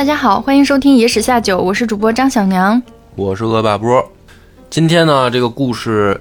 [0.00, 2.82] 大家好，欢迎收听《野史下酒》，我是主播张小娘。
[3.16, 4.02] 我是恶霸波。
[4.70, 6.18] 今天呢，这个故事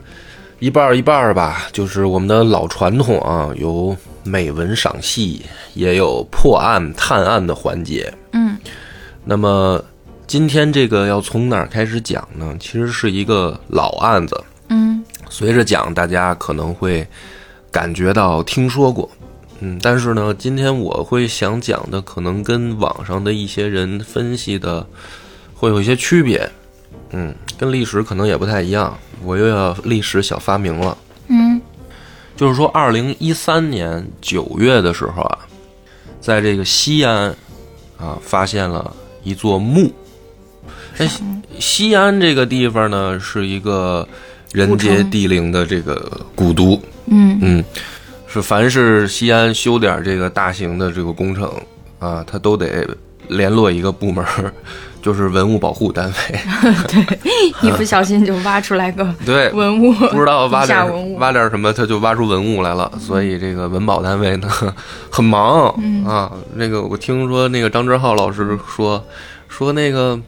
[0.59, 3.95] 一半儿一半儿吧，就是我们的老传统啊，有
[4.25, 5.45] 美文赏析，
[5.75, 8.13] 也有破案探案的环节。
[8.33, 8.57] 嗯，
[9.23, 9.81] 那么
[10.27, 12.53] 今天这个要从哪儿开始讲呢？
[12.59, 17.07] 其实是一个老案子，嗯随着讲，大家可能会
[17.71, 19.09] 感觉到听说过，
[19.61, 24.85] 嗯，但是呢，今天我会想讲的，可能跟网上的一些人分析的
[25.53, 26.49] 会有一些区别，
[27.11, 28.97] 嗯，跟历史可能也不太一样。
[29.23, 31.59] 我又要历史小发明了，嗯。
[32.37, 35.39] 就是说，二零一三年九月的时候啊，
[36.21, 37.35] 在这个西安
[37.97, 39.91] 啊，发现了一座墓。
[40.95, 41.21] 在西
[41.59, 44.07] 西安这个地方呢，是一个
[44.53, 47.37] 人杰地灵的这个古都，嗯。
[47.41, 47.63] 嗯，
[48.31, 51.51] 是凡是西安修点这个大型的这个工程
[51.97, 52.87] 啊，他都得
[53.27, 54.23] 联络一个部门，
[55.01, 56.39] 就是文物保护单位。
[56.87, 57.19] 对
[57.61, 61.17] 一不小心就挖出来个 对，文物，不知道挖点。
[61.17, 62.91] 挖点什么，他就挖出文物来了。
[62.99, 64.47] 所以这个文保单位呢
[65.09, 66.31] 很忙、嗯啊。
[66.53, 69.03] 那个我听说那个张志浩老师说
[69.47, 70.19] 说那个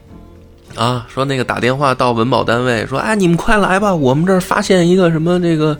[0.74, 5.76] 啊，说那个打电话到文保单位说，哎，你们快来吧，我们这儿发现一个什么这个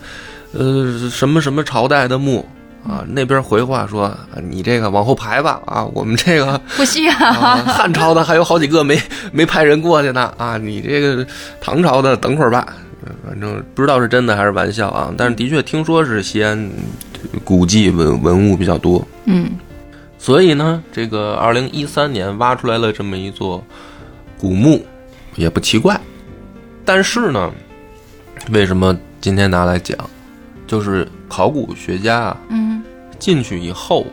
[0.53, 2.47] 呃什么什么朝代的墓。
[2.85, 7.15] 啊，那边回话说，啊你这个往后排吧，啊，我们这个 不需要。
[7.15, 9.01] 啊，汉朝的还有好几个没
[9.31, 10.59] 没派人过去呢啊！
[10.59, 11.25] 你这个
[11.61, 12.67] 唐朝的等会儿吧，
[13.25, 15.15] 反正不知道是真的还是玩笑啊。
[15.17, 16.69] 但是的确听说是西安
[17.45, 19.49] 古迹文文物比较多，嗯
[20.19, 23.65] 所以呢，这个二零一三年挖出来了这么一座
[24.37, 24.85] 古墓，
[25.37, 26.01] 也不奇怪。
[26.85, 27.49] 但是呢，
[28.51, 29.97] 为什么今天拿来讲，
[30.73, 32.83] 就是考古学家啊，嗯
[33.19, 34.07] 进去以后，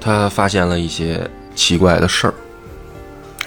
[0.00, 2.32] 他发现了一些奇怪的事儿，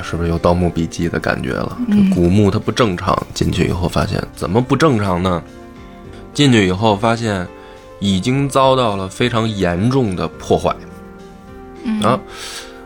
[0.03, 1.75] 是不是有《盗墓笔记》的感觉了？
[1.87, 5.41] 嗯这古墓它不正常，进去以后发现怎么不正常呢？
[6.31, 7.47] 进去以后发现
[7.99, 10.75] 已经遭到了非常严重的破坏
[11.83, 12.19] 嗯啊。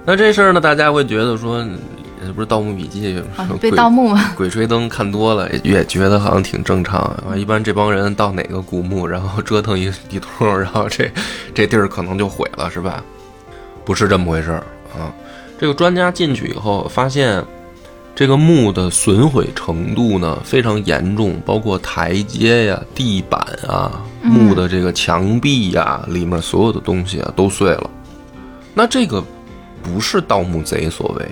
[0.06, 1.62] 那这事儿呢，大家会觉得说，
[2.26, 4.32] 这不是《盗墓笔记》啊被鬼盗墓吗？
[4.36, 7.36] 鬼吹灯看多了，也也觉得好像挺正常啊。
[7.36, 11.10] 一般这帮人到哪个古墓，然后折腾一地通，然后这
[11.54, 13.04] 这地儿可能就毁了，是吧？
[13.86, 14.64] 不是这么回事儿
[14.98, 15.14] 啊。
[15.60, 17.44] 这个专家进去以后发现，
[18.14, 27.90] 这个墓的损毁程度呢非常严重，包括台阶呀、地板啊、墓的这个墙壁呀，里面所有的东西啊都碎了。
[28.74, 29.24] 那这个
[29.82, 31.26] 不是盗墓贼所为，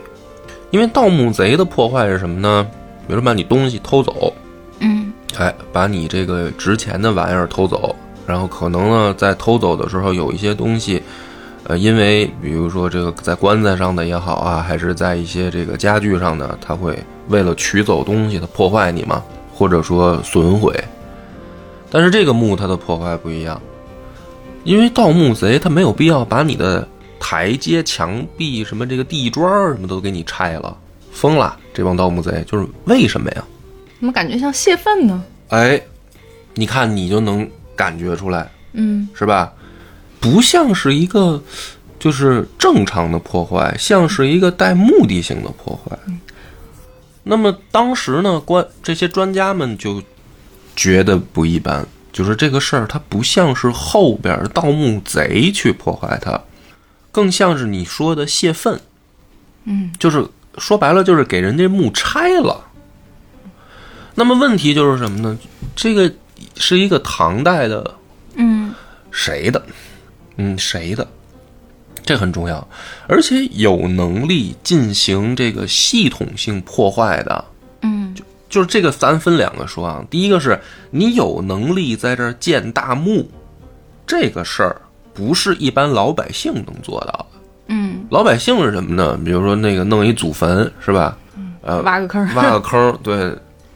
[0.73, 2.67] 因为盗墓贼的破坏是什么呢？
[3.07, 4.33] 比如说把你东西偷走，
[4.79, 7.95] 嗯哎，把你这个值钱的玩意儿偷走，
[8.25, 10.99] 然后可能呢，在偷走的时候有一些东西，
[11.65, 16.97] 呃，因为比如说这个在棺材上的也好啊，还是在一些这个家具上的，他会
[17.27, 19.23] 为了取走东西，他破坏你嘛，
[19.53, 20.73] 或者说损毁。
[21.91, 23.61] 但是这个墓它的破坏不一样，
[24.63, 26.87] 因为盗墓贼他没有必要把你的
[27.25, 30.77] 台阶、墙壁、什么这个地砖儿什么都给你拆了，
[31.13, 31.57] 疯了！
[31.73, 33.43] 这帮盗墓贼就是为什么呀？
[33.97, 35.23] 怎么感觉像泄愤呢？
[35.47, 35.81] 哎，
[36.53, 39.53] 你看你就能感觉出来，嗯是吧？
[40.19, 41.41] 不像是一个
[41.97, 45.97] 就是正常的破坏，像是一个带目的性的破坏。
[47.23, 50.03] 那么当时呢，关这些专家们就
[50.75, 56.39] 觉得不一般，就是这个事儿它不像是后边盗墓贼去破坏它，
[57.13, 58.77] 更像是你说的泄愤。
[59.63, 62.65] 嗯，就是说白了就是给人家墓拆了。
[64.15, 65.39] 那么问题就是什么呢？
[65.73, 66.11] 这个
[66.57, 67.95] 是一个唐代的
[68.35, 68.75] 嗯
[69.09, 69.63] 谁的？
[70.35, 71.07] 嗯，谁的？
[72.05, 72.67] 这很重要，
[73.07, 77.45] 而且有能力进行这个系统性破坏的，
[77.81, 78.13] 嗯
[78.49, 80.05] 就是这个咱分两个说啊。
[80.09, 80.59] 第一个是
[80.91, 83.31] 你有能力在这儿建大墓，
[84.05, 84.81] 这个事儿
[85.13, 87.25] 不是一般老百姓能做到的。
[87.67, 89.17] 嗯，老百姓是什么呢？
[89.23, 91.17] 比如说那个弄一祖坟是吧？
[91.61, 93.33] 呃，挖个坑， 挖个坑，对，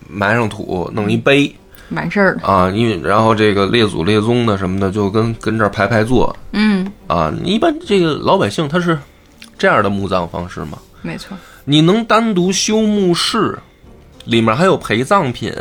[0.10, 1.54] 埋上土，弄一碑
[1.92, 2.42] 完事儿了。
[2.42, 7.34] 啊，因为然后这个列祖列宗的什么的，就跟跟这儿排排坐嗯，啊。
[7.46, 8.98] 一般这个老百姓他是
[9.58, 10.78] 这样的墓葬方式吗？
[11.02, 11.38] 没错。
[11.64, 13.58] 你能单独修墓室，
[14.26, 15.54] 里面还有陪葬品，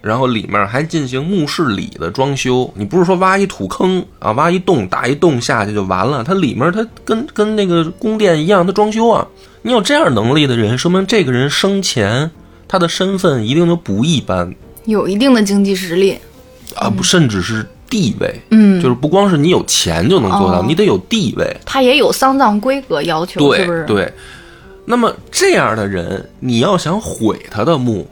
[0.00, 2.70] 然后里面还进行墓室里的装修。
[2.74, 6.22] 你不是说挖一土坑啊，挖一洞打一洞下去就完了？
[6.24, 9.26] 它里面它跟跟那个宫殿一样，它装修啊。
[9.62, 12.30] 你有这样能力的人，说明这个人生前
[12.66, 14.54] 他的身份一定就不一般
[14.84, 16.16] 有一定的经济实力。
[16.76, 18.40] 啊，不甚至是地位。
[18.50, 21.56] 嗯，就是不光是你有钱就能做到，哦你得有地位。
[21.64, 24.12] 他也有丧葬规格要求，对是不是？，对。
[24.84, 28.08] 那么这样的人，你要想毁他的墓，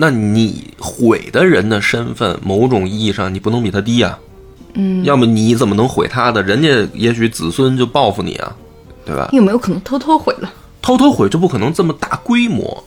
[0.00, 4.16] 那你毁的人的身份，某种意义上你不能比他低啊。
[4.74, 6.40] 嗯，要么你怎么能毁他的？
[6.40, 8.54] 人家也许子孙就报复你啊，
[9.04, 9.28] 对吧？
[9.32, 10.52] 有没有可能偷偷毁了？
[10.80, 12.84] 偷偷毁就不可能这么大规模。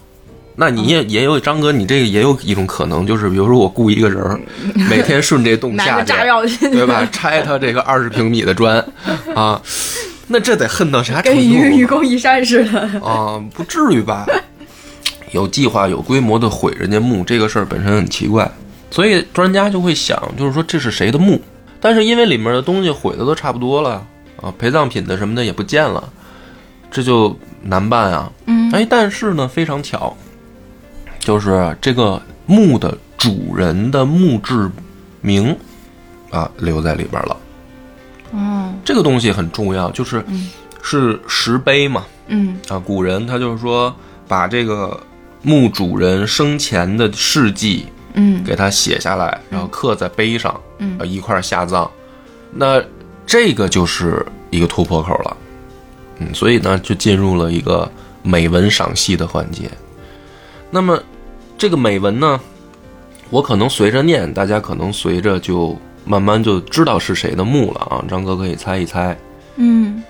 [0.55, 4.39] 那你也也有张哥，你这个也有一种可能，就是比如说我雇一个人儿，
[4.89, 6.01] 每天顺这洞下
[6.47, 7.05] 去，对吧？
[7.11, 8.77] 拆他这个二十平米的砖
[9.35, 9.61] 啊，
[10.27, 12.79] 那这得恨到啥程度跟愚愚公移山似的。
[13.01, 13.41] 啊？
[13.53, 14.25] 不至于吧？
[15.31, 18.49] 有计划、有规模的毁人家墓，这个事儿本身很奇怪，
[18.89, 21.39] 所以专家就会想，就是说这是谁的墓？
[21.79, 24.05] 但是因为里面的东西毁的都差不多了
[24.41, 26.07] 啊，陪葬品的什么的也不见了，
[26.91, 28.31] 这就难办啊。
[28.45, 30.15] 嗯，哎，但是呢，非常巧，
[31.19, 34.69] 就是这个墓的主人的墓志
[35.21, 35.55] 铭
[36.29, 37.37] 啊留在里边了。
[38.33, 40.23] 嗯，这个东西很重要，就是
[40.81, 43.93] 是石碑嘛嗯啊，古人他就是说
[44.27, 44.99] 把这个
[45.41, 51.89] 墓主人生前的事迹嗯给他写下来，然后刻在碑上，嗯呃一块儿下葬。
[52.53, 52.83] 那
[53.25, 55.37] 这个就是一个突破口了，
[56.19, 57.89] 嗯，所以呢就进入了一个
[58.21, 59.69] 美文赏析的环节。
[60.69, 61.01] 那么
[61.57, 62.39] 这个美文呢，
[63.29, 68.03] 我可能随着念，大家可能随着就慢慢就知道是谁的墓了啊。
[68.07, 69.17] 张哥可以猜一猜，
[69.55, 70.03] 嗯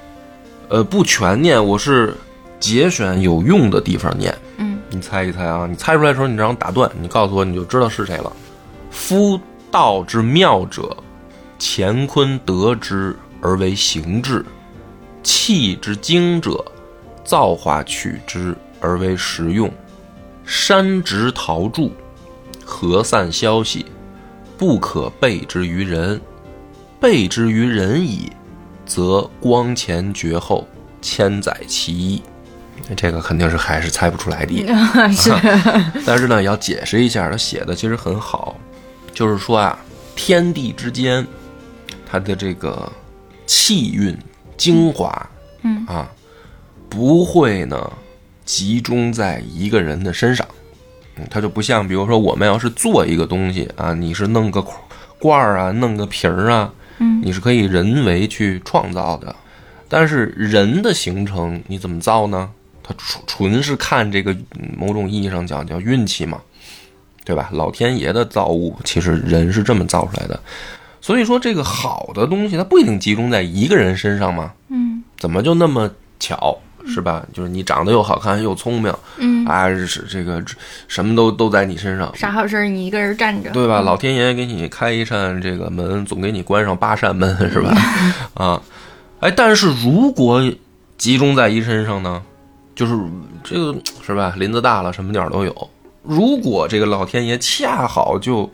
[0.69, 2.15] 呃，不全念，我是
[2.59, 4.35] 节选有用的地方念。
[4.91, 5.65] 你猜一猜啊？
[5.65, 8.31] 你猜出来的时候，你让我打断，你告诉我，你就知道是谁了。
[8.89, 9.39] 夫
[9.71, 10.95] 道之妙者，
[11.57, 14.43] 乾坤得之而为形制；
[15.23, 16.63] 气之精者，
[17.23, 19.71] 造化取之而为实用。
[20.43, 21.91] 山直陶铸，
[22.65, 23.85] 河散消息，
[24.57, 26.19] 不可备之于人。
[26.99, 28.29] 备之于人矣，
[28.85, 30.67] 则光前绝后，
[31.01, 32.21] 千载其一。
[32.95, 34.65] 这个肯定是还是猜不出来的。
[35.13, 35.31] 是。
[36.05, 38.57] 但是呢，要解释一下，他写的其实很好，
[39.13, 39.77] 就是说啊，
[40.15, 41.25] 天地之间，
[42.09, 42.91] 它的这个
[43.45, 44.17] 气运
[44.57, 45.29] 精华，
[45.63, 45.85] 嗯。
[45.87, 46.09] 啊，
[46.89, 47.91] 不会呢
[48.45, 50.45] 集中在一个人的身上，
[51.15, 54.61] 嗯，它就不像，比如说我们要是做一个东西啊，你是弄个
[55.17, 57.21] 罐儿啊，弄个瓶儿啊，嗯。
[57.23, 59.33] 你是可以人为去创造的，
[59.87, 62.49] 但是人的形成你怎么造呢？
[62.91, 66.41] 它纯纯是看这个嗯某种意义上讲叫运气嘛，
[67.23, 67.49] 对吧？
[67.53, 70.39] 老天爷的造物，其实人是这么造出来的。
[70.99, 74.51] 所以说，这个好的东西，它不一定集中在一个人身上嘛。
[74.69, 75.89] 嗯怎么就那么
[76.19, 76.57] 巧，
[76.87, 77.23] 是吧？
[77.33, 80.43] 就是你长得又好看又聪明嗯，啊，是这个
[80.87, 83.81] 什么都都在你身上，啥好事儿你一个人站着，对吧？
[83.81, 87.71] 老天爷给你开一扇这个门，总给你关上八扇门，是吧？
[88.33, 88.61] 啊，
[89.19, 90.41] 哎，但是如果
[90.97, 92.21] 集中在一身上呢，
[92.81, 92.97] 就是
[93.43, 94.33] 这个是吧？
[94.37, 95.69] 林子大了，什么鸟都有。
[96.01, 98.49] 如果这个老天爷恰好就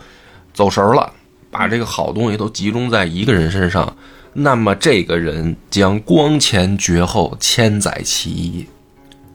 [0.54, 1.14] 走神儿了，
[1.50, 3.96] 把这个好东西都集中在一个人身上，
[4.34, 8.68] 那么这个人将光前绝后，千载其一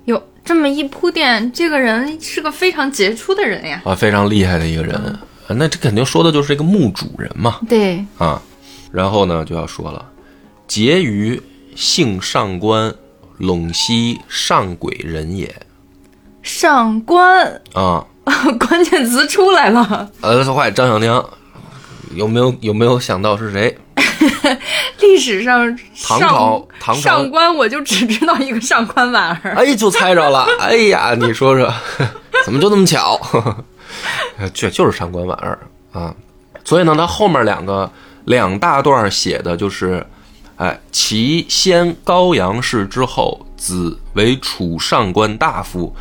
[0.04, 3.80] 有这么一铺垫，这个人是个非常杰出的人呀。
[3.86, 4.94] 啊，非常厉害的一个人。
[4.94, 5.18] 啊
[5.48, 7.60] 那这肯定说的就是这个墓主人嘛。
[7.66, 8.42] 对，啊，
[8.90, 10.04] 然后呢就要说了，
[10.68, 11.40] 结于
[11.74, 12.94] 姓上官，
[13.42, 15.54] 陇西上鬼人也
[16.42, 18.06] 上官，啊。
[18.68, 21.24] 关键词出来了，呃，快，张小宁，
[22.14, 23.76] 有没有有没有想到是谁？
[25.02, 29.54] 历史上唐上朝唐朝上官，我就只知道一个上官婉儿。
[29.58, 30.46] 哎，就猜着了。
[30.60, 31.68] 哎呀，你说说，
[32.44, 33.20] 怎么就那么巧？
[34.54, 35.58] 这就是上官婉儿
[35.92, 36.14] 啊。
[36.64, 37.90] 所以呢，他后面两个
[38.26, 40.06] 两大段写的就是，
[40.62, 45.92] 哎，其先高阳氏之后，子为楚上官大夫。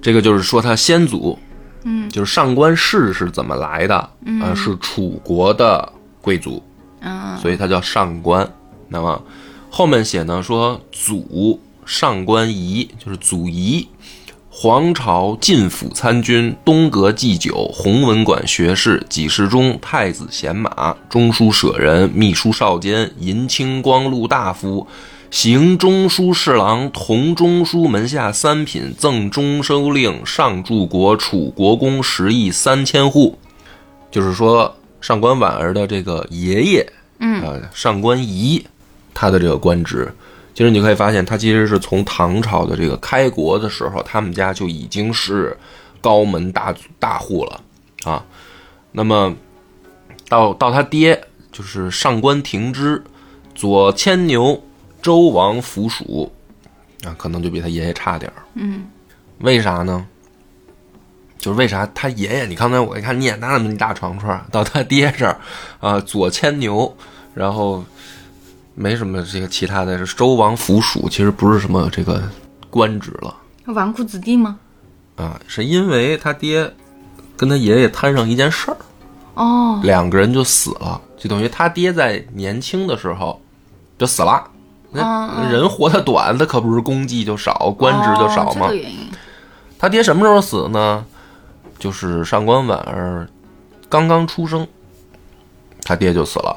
[0.00, 1.36] 这个就是说他先祖，
[1.82, 3.96] 嗯，就是上官氏是怎么来的？
[4.40, 6.62] 啊、是楚国的贵族。
[7.00, 8.48] 嗯所以他叫上官。
[8.86, 9.20] 那么
[9.70, 13.88] 后面写呢说祖上官仪，就是祖仪，
[14.62, 24.86] 皇朝进府参军，东阁祭酒，弘文馆学士，给事中，太子贤马，中书舍人，秘书少监，银青光禄大夫。
[25.30, 33.38] 行中书侍郎，同中书门下三品，赠中书令，上柱国楚国公十亿三千户。
[34.10, 38.62] 就是说，上官婉儿的这个爷爷，嗯呃，上官仪，
[39.14, 40.12] 他的这个官职，
[40.60, 45.56] 其实你可以发现，他其实是从唐朝的这个开国的时候，他们家就已经是
[46.02, 47.58] 高门大大户了
[48.04, 48.22] 啊。
[48.92, 49.34] 那么
[50.28, 51.18] 到到他爹
[51.50, 53.02] 就是上官庭之，
[53.54, 54.62] 左牵牛，
[55.00, 56.30] 周王府属，
[57.04, 58.42] 啊，可能就比他爷爷差点儿。
[58.52, 58.82] 嗯
[59.38, 60.06] 为啥呢？
[61.38, 62.44] 就是为啥他爷爷？
[62.44, 65.40] 你刚才我一看你也拿那么一大长串，到他爹这儿
[65.78, 66.94] 啊，左牵牛，
[67.32, 67.82] 然后
[68.80, 72.22] 没什么这个其他的，是周王府属，其实不是什么这个
[72.70, 74.58] 官职了纨绔子弟吗？
[75.16, 76.72] 啊，是因为他爹
[77.36, 78.76] 跟他爷爷摊上一件事儿，
[79.34, 83.38] 哦，两个人就死了，就等于他爹在年轻的时候
[83.98, 84.42] 就死了。
[84.92, 88.68] 那人活得短，他可不是功绩就少，官职就少吗。
[88.68, 88.88] 哦这个。
[89.78, 91.04] 他爹什么时候死呢？
[91.78, 93.28] 就是上官婉儿
[93.90, 94.66] 刚刚出生，
[95.82, 96.56] 他爹就死了。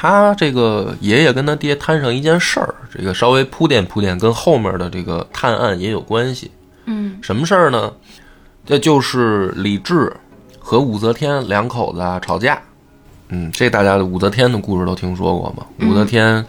[0.00, 6.50] 他这个爷爷跟他爹摊上一件事儿，这个稍微铺垫铺垫，跟后面的这个探案也有关系。
[6.86, 7.92] 嗯什么事儿呢？
[8.64, 10.10] 这就是李治
[10.58, 12.58] 和武则天两口子啊吵架。
[13.28, 15.66] 嗯，这大家武则天的故事都听说过吗？
[15.86, 16.42] 武则天，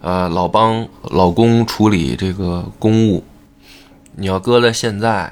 [0.00, 3.22] 呃，老帮老公处理这个公务，
[4.16, 5.30] 你要搁在现在，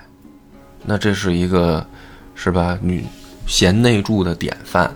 [0.85, 1.83] 那这是一个
[2.35, 2.79] 是吧？
[2.83, 3.03] 女
[3.47, 4.95] 贤内助的典范。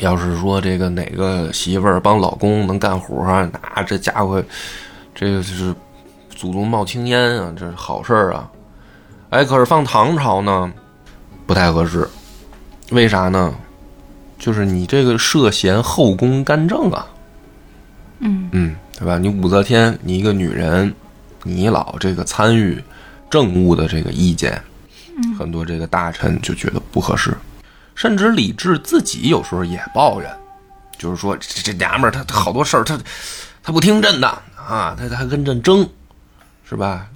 [0.00, 4.42] 要是说这个哪个媳妇儿帮老公能干活儿，那这家伙，
[5.14, 5.74] 这个就是
[6.30, 8.50] 祖宗冒青烟啊，这是好事儿啊。
[9.30, 10.72] 哎，可是放唐朝呢，
[11.46, 12.08] 不太合适。
[12.90, 13.54] 为啥呢？
[14.38, 17.06] 就是你这个涉嫌后宫干政啊，
[18.18, 19.16] 嗯嗯，对吧？
[19.16, 20.94] 你武则天，你一个女人，
[21.42, 22.78] 你老这个参与
[23.30, 24.62] 政务的这个意见，
[25.38, 27.34] 很多这个大臣就觉得不合适，
[27.96, 30.30] 甚至李治自己有时候也抱怨，
[30.96, 32.96] 就是说这这娘们儿她好多事儿她
[33.62, 35.88] 她不听朕的啊，她她还跟朕争，
[36.68, 37.08] 是吧？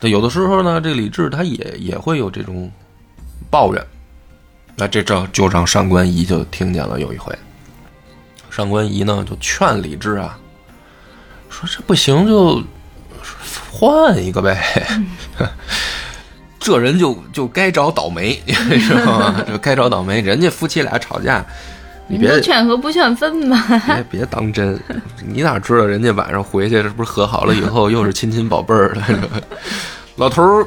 [0.00, 2.70] 那有的时候呢，这李治他也也会有这种
[3.48, 3.86] 抱怨，
[4.76, 7.00] 那这这就让上官仪就听见了。
[7.00, 7.32] 有一回，
[8.50, 10.38] 上官仪呢就劝李治啊，
[11.48, 12.62] 说这不行就
[13.70, 14.86] 换一个呗，
[16.64, 19.34] 这人就就该找倒霉， 是吧？
[19.46, 20.22] 就该找倒霉。
[20.22, 21.44] 人家夫妻俩吵架，
[22.08, 23.62] 你别劝和不劝分吧。
[23.86, 24.80] 别别当真，
[25.22, 29.04] 你哪知道人家晚上回去这不是和好了以后又是亲亲宝贝儿了？
[30.16, 30.66] 老头儿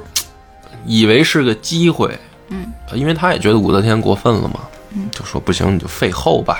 [0.86, 2.16] 以为是个机会，
[2.50, 4.60] 嗯，因为他也觉得武则天过分了嘛，
[4.94, 6.60] 嗯就说不行你就废后吧。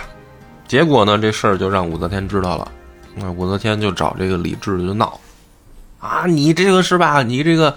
[0.68, 2.68] 结果呢，这事儿就让武则天知道了，
[3.14, 5.20] 那武则天就找这个李治就闹，
[6.00, 7.22] 啊，你这个是吧？
[7.22, 7.76] 你这个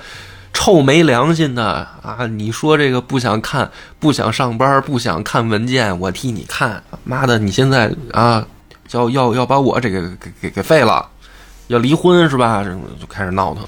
[0.53, 2.27] 臭没良心的啊！
[2.27, 6.83] 你说这个不想看，不想上班，不想看文件，我替你看。
[7.05, 8.45] 妈的，你现在啊，
[8.93, 11.09] 要要要把我这个给给给废了，
[11.69, 12.63] 要离婚是吧？
[12.63, 13.65] 这就开始闹腾。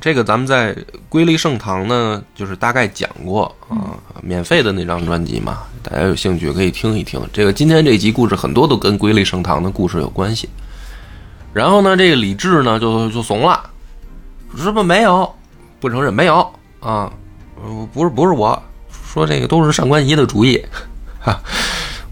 [0.00, 0.74] 这个咱们在
[1.08, 7.20] 《瑰丽盛唐》呢，就是大概讲过啊，免费的那张专辑嘛，大家有兴趣可以听一听。
[7.32, 10.48] 这个今天这集故事很多都跟《瑰丽盛唐》的故事有关系。
[11.52, 13.70] 然后呢，这个李治呢就就怂了，
[14.56, 15.32] 说不没有，
[15.80, 16.40] 不承认没有
[16.80, 17.10] 啊，
[17.56, 20.64] 呃不是不是我说这个都是上官仪的主意，
[21.20, 21.40] 哈。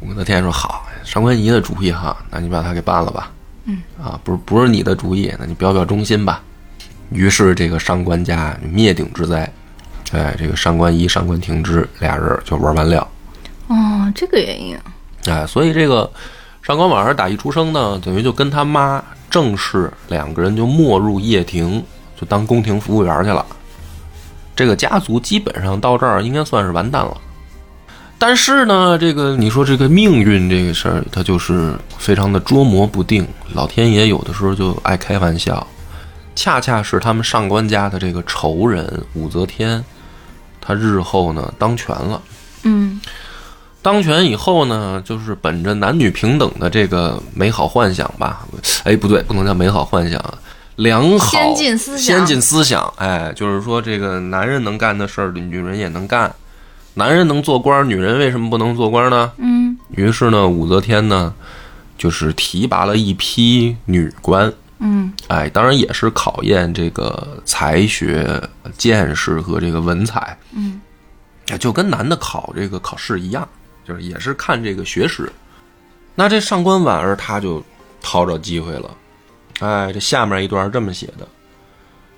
[0.00, 3.30] 武则天说好，上官仪的主意哈，那你把他给办了吧，
[3.64, 6.42] 嗯啊，不是不是你的主意，那你表表忠心吧。
[7.10, 9.50] 于是这个上官家灭顶之灾，
[10.12, 13.08] 哎，这个上官仪、上官庭之俩人就玩完了。
[13.68, 14.78] 哦，这个原因。
[15.26, 16.10] 哎，所以这个
[16.62, 21.82] 上官婉儿打一出生呢，等于就跟他妈正式两个人就没入掖庭，
[22.24, 23.44] 就当宫廷服务员去了。
[24.56, 27.16] 这个家族基本上到这儿应该算是完蛋了。
[28.18, 33.26] 但是呢，这个你说这个命运这个事儿，它就是非常的捉摸不定。
[33.52, 35.66] 老天爷有的时候就爱开玩笑，
[36.34, 39.84] 恰恰是他们上官家的这个仇人武则天，
[40.60, 42.22] 他日后呢当权了。
[42.62, 43.00] 嗯
[43.82, 48.46] 当权以后呢，就是本着男女平等的这个美好幻想吧，
[48.84, 50.18] 哎，不对，不能叫美好幻想，
[50.76, 52.16] 良好先进思想。
[52.16, 56.34] 先进思想，哎，就是说这个男人能干的事儿，女人也能干，
[56.94, 59.32] 男人能做官，女人为什么不能做官呢？
[59.38, 59.76] 嗯。
[59.90, 61.32] 于是呢，武则天呢，
[61.96, 65.12] 就是提拔了一批女官，嗯。
[65.28, 68.42] 哎，当然也是考验这个才学、
[68.76, 70.80] 见识和这个文采，嗯。
[71.60, 73.46] 就跟男的考这个考试一样，
[73.86, 75.30] 就是也是看这个学识。
[76.14, 77.62] 那这上官婉儿她就
[78.00, 78.90] 掏着机会了，
[79.60, 81.28] 哎，这下面一段这么写的，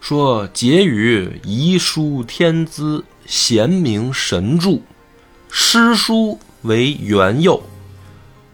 [0.00, 4.80] 说结语遗书天资，贤明神著，
[5.50, 7.62] 诗书为元佑，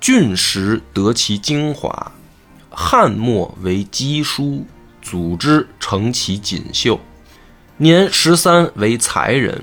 [0.01, 2.12] 俊实得其精华，
[2.71, 4.67] 汉墨为基书，
[5.01, 6.99] 组织成其锦绣。
[7.77, 9.62] 年十三为才人，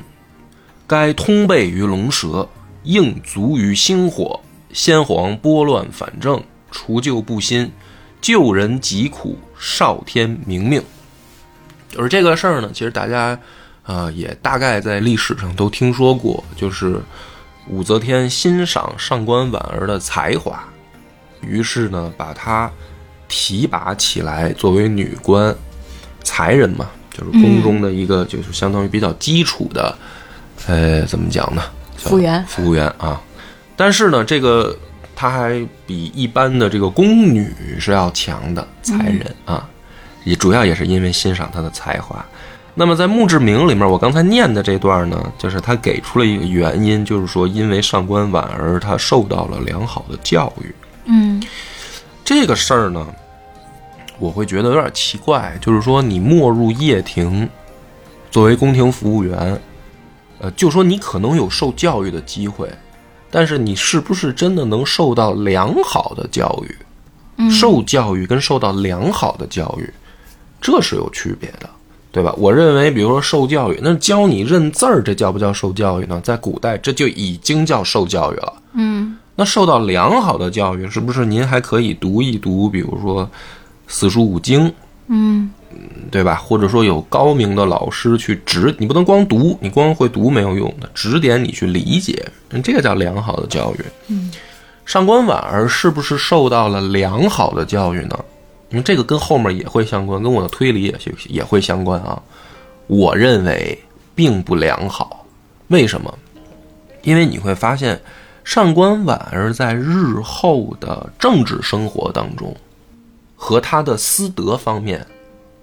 [0.87, 2.47] 该通背于龙蛇，
[2.83, 4.39] 应足于星火。
[4.71, 7.71] 先皇拨乱反正，除旧布新，
[8.21, 10.83] 救人疾苦，少天明命。
[11.97, 13.37] 而这个事儿呢，其实大家
[13.83, 17.01] 呃也大概在历史上都听说过，就是
[17.67, 20.63] 武则天欣赏上官婉儿的才华，
[21.41, 22.71] 于是呢把她
[23.27, 25.55] 提拔起来作为女官，
[26.23, 29.97] 才人嘛，就是宫中的一个就是相当于比较基础的，
[30.67, 31.63] 呃，怎么讲呢？
[31.95, 33.21] 服务员服务员啊。
[33.75, 34.77] 但是呢，这个
[35.21, 39.67] 她还比一般的这个宫女是要强的才人啊，
[40.23, 42.25] 也主要也是因为欣赏她的才华。
[42.73, 50.73] 那么在墓志铭里面，我刚才念的这段呢，就是他给出了一个原因，就是说因为上官婉儿她受到了良好的教育。
[51.03, 51.43] 嗯
[52.23, 53.05] 这个事儿呢，
[54.19, 57.49] 我会觉得有点奇怪，就是说你没入掖庭，
[58.31, 59.59] 作为宫廷服务员，
[60.39, 62.71] 呃，就说你可能有受教育的机会，
[63.31, 66.75] 但是你是不是真的能受到良好的教育？
[67.41, 69.89] 嗯受教育跟受到良好的教育，
[70.59, 71.69] 这是有区别的，
[72.11, 72.33] 对吧？
[72.37, 76.19] 我认为，比如说受教育，那教你认字儿，这叫不叫受教育呢？
[76.21, 78.53] 在古代，这就已经叫受教育了。
[78.73, 83.29] 嗯那受到良好的教育，是不是您还可以读一读，比如说
[83.87, 84.69] 四书五经，
[85.07, 85.49] 嗯
[86.11, 86.35] 对吧？
[86.35, 93.85] 或者说有高明的老师去指，你不能光读，你光会读没有用的，指点你去理解，嗯这个叫良好的教育。
[94.07, 94.31] 嗯，
[94.85, 98.17] 上官婉儿是不是受到了良好的教育呢？
[98.69, 102.21] 因为这个跟后面也会相关，跟我的推理也也也会相关啊。
[102.87, 103.77] 我认为
[104.15, 105.25] 并不良好，
[105.67, 106.13] 为什么？
[107.01, 107.99] 因为你会发现，
[108.43, 112.55] 上官婉儿在日后的政治生活当中，
[113.35, 115.05] 和他的私德方面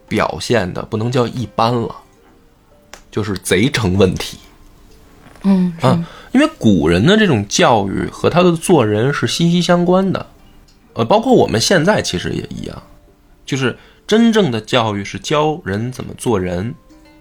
[0.08, 1.94] 表现的不能叫一般了，
[3.10, 4.38] 就是贼成问题
[5.42, 6.06] 嗯啊。
[6.32, 10.26] 因为古人的这种教育和他的做人是息息相关的，
[10.92, 12.82] 呃，包括我们现在其实也一样，
[13.46, 16.74] 就是真正的教育是教人怎么做人。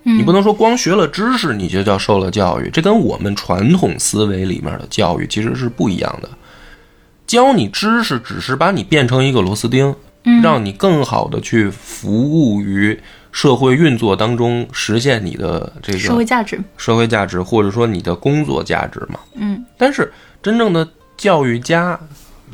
[0.03, 6.29] 你不能说光学了知识你就叫受了教育，这跟我们传统思维里面的教育其实是不一样的。
[7.25, 9.95] 教你知识只是把你变成一个螺丝钉，
[10.41, 12.99] 让你更好的去服务于
[13.31, 16.59] 社会运作当中，实现你的这个社会价值。
[16.77, 19.19] 社会价值，或者说你的工作价值嘛。
[19.35, 20.11] 嗯但是
[20.41, 21.99] 真正的教育家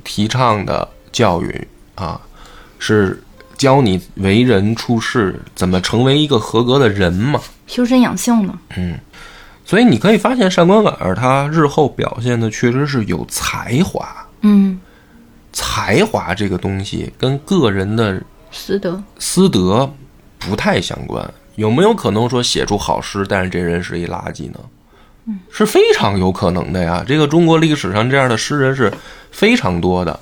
[0.04, 2.20] 提倡的教育啊，
[2.80, 3.22] 是
[3.58, 7.40] 教你为人处事，怎么成为一个合格的人嘛。
[7.68, 8.58] 修身养性呢？
[9.64, 14.06] 所以你可以发现，上官婉儿她日后表现的确实是有才华。
[14.42, 14.80] 嗯，
[15.54, 19.02] 才华这个东西跟个人的私德。
[19.20, 19.92] 私德
[20.40, 21.28] 不太相关。
[21.56, 24.60] 有没有可能说写出好诗，但是这人是一垃圾呢？
[25.26, 27.04] 嗯是非常有可能的呀。
[27.06, 28.92] 这个中国历史上这样的诗人是
[29.30, 30.20] 非常多的，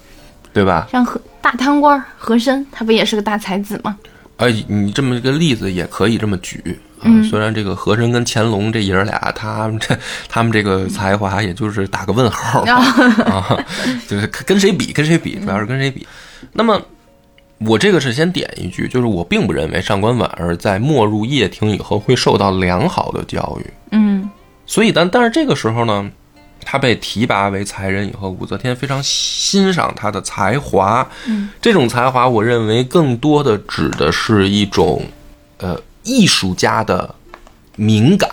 [0.52, 0.88] 对吧？
[0.92, 3.98] 像和大贪官和珅，他不也是个大才子吗？
[4.38, 6.62] 哎，你这么一个例子也可以这么举
[7.02, 7.10] 啊。
[7.30, 12.62] 虽然这个和珅跟乾隆这爷儿俩，他们这他们这个才华也就是打个问号
[13.26, 13.66] 啊，
[14.08, 16.08] 就是跟谁比跟谁比，主要是跟谁比。
[16.54, 16.82] 那么
[17.60, 23.66] 我这个是先点一句，就是我并不认为上官婉儿在没入掖庭以后会受到良好的教育。
[23.92, 24.30] 嗯
[24.66, 26.10] 所以但但是这个时候呢，
[26.64, 31.08] 他被提拔为才人以后，武则天非常欣赏他的才华。
[31.26, 35.04] 嗯，这种才华，我认为更多的指的是一种，
[35.58, 35.76] 呃，
[36.10, 37.14] 艺术家的
[37.76, 38.30] 敏感。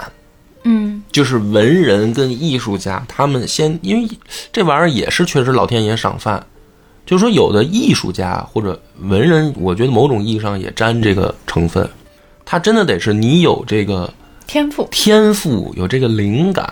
[0.68, 4.08] 嗯就是文人跟艺术家，他们先因为
[4.52, 6.44] 这玩意儿也是确实老天爷赏饭，
[7.06, 11.88] 就是说有的艺术家或者文人，我觉得某种意义上也沾这个成分。
[12.44, 14.12] 他真的得是你有这个
[14.46, 16.68] 天赋天赋，有这个灵感，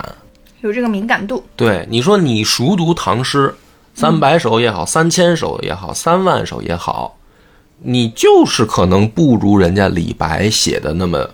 [0.63, 1.45] 有这个敏感度。
[1.55, 3.55] 对，你说你熟读唐诗，
[3.95, 7.17] 三百首也好，三千首也好，三万首也好，
[7.81, 11.29] 你就是可能不如人家李白写的那么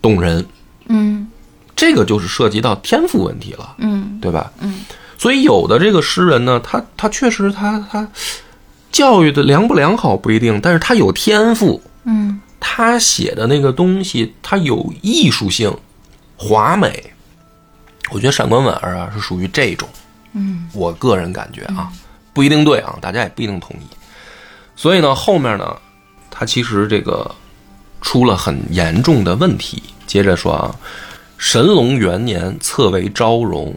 [0.00, 0.44] 动人。
[0.88, 1.28] 嗯
[1.74, 4.52] 这个就是涉及到天赋问题了，嗯对吧？
[4.60, 4.80] 嗯。
[5.16, 8.06] 所以有的这个诗人呢，他他确实他他
[8.90, 15.74] 教育的良不良好不一定，但是他有天赋，嗯他写的那个东西，他有艺术性，
[16.36, 17.12] 华美。
[18.10, 19.88] 我觉得上官婉儿啊是属于这种，
[20.34, 21.90] 嗯我个人感觉啊，
[22.34, 23.82] 不一定对啊，大家也不一定同意。
[24.74, 25.76] 所以呢，后面呢，
[26.30, 27.34] 他其实这个
[28.00, 29.82] 出了很严重的问题。
[30.06, 30.74] 接着说啊，
[31.38, 33.74] 神龙元年册为昭容，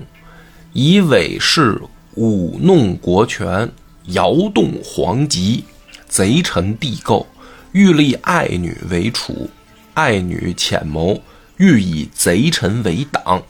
[0.73, 1.79] 以伪饰
[2.15, 3.71] 舞弄国权，
[4.05, 5.63] 摇动皇极，
[6.07, 7.27] 贼臣地构，
[7.71, 9.49] 欲立爱女为储，
[9.93, 11.21] 爱女潜谋，
[11.57, 13.41] 欲以贼臣为党。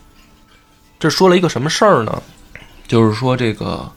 [0.98, 2.22] 这说了一个什么事儿呢？
[2.86, 3.90] 就是说这个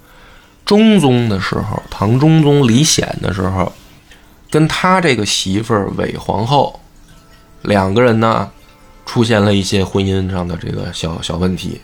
[0.69, 3.73] 中宗的时候，唐中宗李显的时候，
[4.51, 6.79] 跟他这个媳妇儿韦皇后
[7.63, 8.47] 两个人呢
[9.03, 11.81] 出现了一些婚姻上的这个小小问题。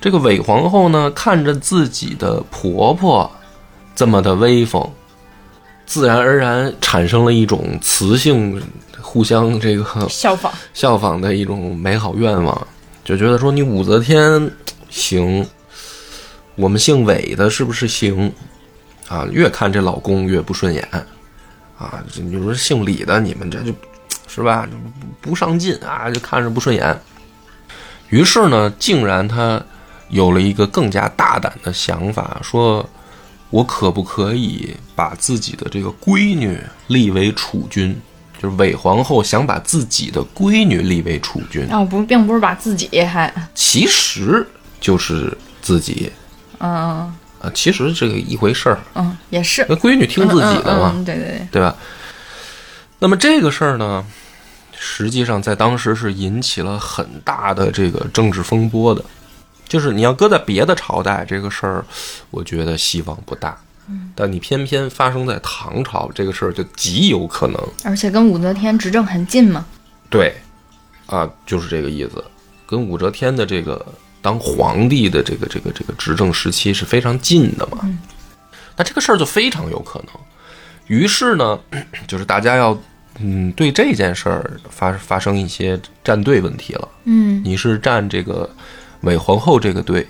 [0.00, 3.30] 这个韦皇后呢，看着自己的婆婆
[3.94, 4.84] 这么的威风，
[5.86, 8.60] 自然而然产生了一种雌性
[9.00, 12.66] 互相这个效仿，效仿的一种美好愿望，
[13.04, 14.50] 就觉得说你武则天
[14.90, 15.46] 行，
[16.56, 18.32] 我们姓韦的是不是行？
[19.08, 20.82] 啊，越看这老公越不顺眼，
[21.78, 23.72] 啊，这你说姓李的你们这就，
[24.26, 24.68] 是吧？
[25.20, 27.00] 不上进啊，就看着不顺眼。
[28.08, 29.62] 于是呢，竟然他
[30.08, 32.88] 有了一个更加大胆的想法，说
[33.50, 37.96] ：“我可不可以把自己的这个闺女立为储君？
[38.42, 44.46] 就是韦皇后想把自己的闺女立为储君，哦，不，并不是把自己还，其实
[44.80, 46.12] 就是自己
[46.58, 48.78] 嗯啊，其实这个一回事儿。
[48.94, 51.76] 嗯，也是那闺女听自己的嘛，嗯嗯嗯对对对，对吧？
[52.98, 54.04] 那么这个事儿呢，
[54.74, 59.04] 实际上在当时是引起了很大的这个政治风波的。
[59.68, 61.84] 就是你要搁在别的朝代，这个事儿，
[62.30, 63.58] 我觉得希望不大。
[64.14, 67.60] 但你偏偏发生在唐朝，这个事儿就极有可能。
[67.84, 69.64] 而且跟武则天执政很近嘛，
[70.08, 70.34] 对，
[71.06, 72.24] 啊，就是这个意思，
[72.66, 73.84] 跟武则天的这个
[74.26, 77.78] 当皇帝的这个这个这个执政时期是非常近的嘛。
[78.76, 80.08] 那这个事儿就非常有可能。
[80.88, 81.60] 于是呢，
[82.08, 82.76] 就是大家要
[83.20, 86.88] 嗯对这件事儿发发生一些站队问题了。
[87.04, 88.50] 嗯你是站这个
[89.02, 90.04] 韦皇后这个队，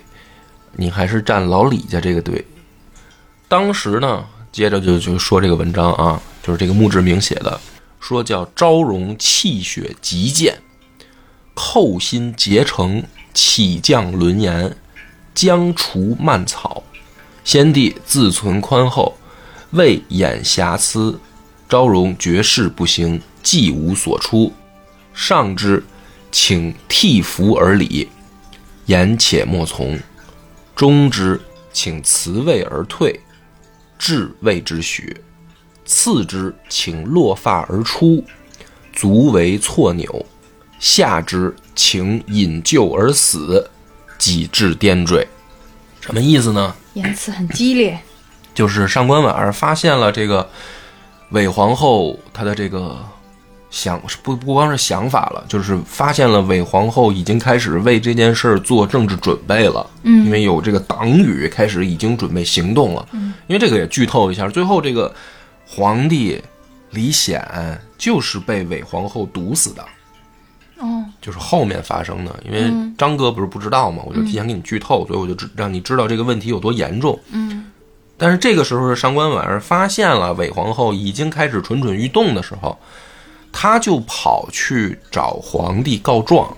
[0.71, 2.43] 你还是站老李家这个队？
[3.47, 7.61] 当时呢，接着就就说这个文章啊，就是这个墓志铭写的，
[7.99, 10.57] 说叫昭容气血极健，
[11.53, 13.03] 寇心结成，
[13.37, 14.75] 起降轮言，
[15.35, 16.81] 将除蔓草。
[17.43, 19.15] 先帝自存宽厚，
[19.69, 21.19] 未掩瑕疵。
[21.69, 24.51] 昭容绝世不行，既无所出。
[25.13, 25.83] 上之，
[26.31, 28.09] 请替服而礼，
[28.87, 29.95] 言且莫从；
[30.75, 31.39] 中之，
[31.71, 33.19] 请辞位而退，
[33.99, 35.15] 至谓之许；
[35.85, 38.23] 次之，请落发而出，
[38.91, 40.25] 足为错钮；
[40.79, 43.69] 下之，请引咎而死，
[44.17, 45.27] 己至颠坠。
[45.99, 46.73] 什么意思呢？
[46.93, 47.99] 言辞很激烈，
[48.53, 50.49] 就是上官婉儿发现了这个
[51.31, 52.97] 韦皇后她的这个
[53.69, 59.85] 想不不光是想法了，就是发现了韦皇后已经开始为这件事儿做政治准备了。
[60.03, 63.05] 嗯因为有这个党羽开始已经准备行动了。
[63.11, 65.13] 嗯，因为这个也剧透一下，最后这个
[65.65, 66.41] 皇帝
[66.91, 67.45] 李显
[67.97, 69.83] 就是被韦皇后毒死的。
[70.79, 72.93] 哦，就是后面发生的，因为嗯。
[72.97, 77.19] 张哥不是不知道嘛，我就提前给你剧透，所以我就知让你知道这个问题有多严重。
[77.31, 77.71] 嗯。
[78.17, 82.75] 但是这个时候，上官婉儿发现了韦皇后已经开始蠢蠢欲动的时候，
[83.51, 86.51] 她就跑去找皇帝告状，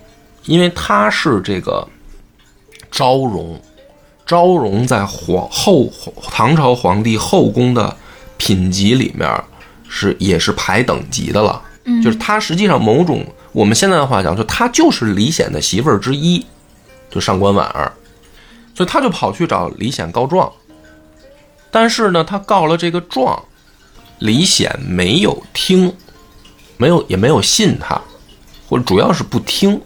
[0.45, 1.85] 因为她是这个
[2.89, 3.59] 昭容，
[4.25, 5.91] 昭容在皇后
[6.31, 7.93] 唐朝皇帝后宫的
[8.37, 9.29] 品级里面
[9.89, 16.45] 是也是排等级的了，嗯，就是她实际上某种我们现在的话讲，就她就是李显的媳妇儿之一，
[17.09, 17.91] 就上官婉儿，
[18.75, 20.51] 所以她就跑去找李显告状。
[21.71, 23.39] 但是呢，他告了这个状，
[24.17, 25.95] 李显没有听，
[26.77, 28.01] 没有也没有信他，
[28.67, 29.79] 或者主要是不听。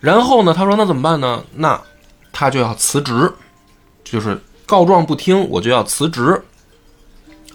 [0.00, 1.44] 然后呢，他说那怎么办呢？
[1.54, 1.80] 那
[2.32, 3.32] 他就要辞职，
[4.02, 6.42] 就是告状不听，我就要辞职。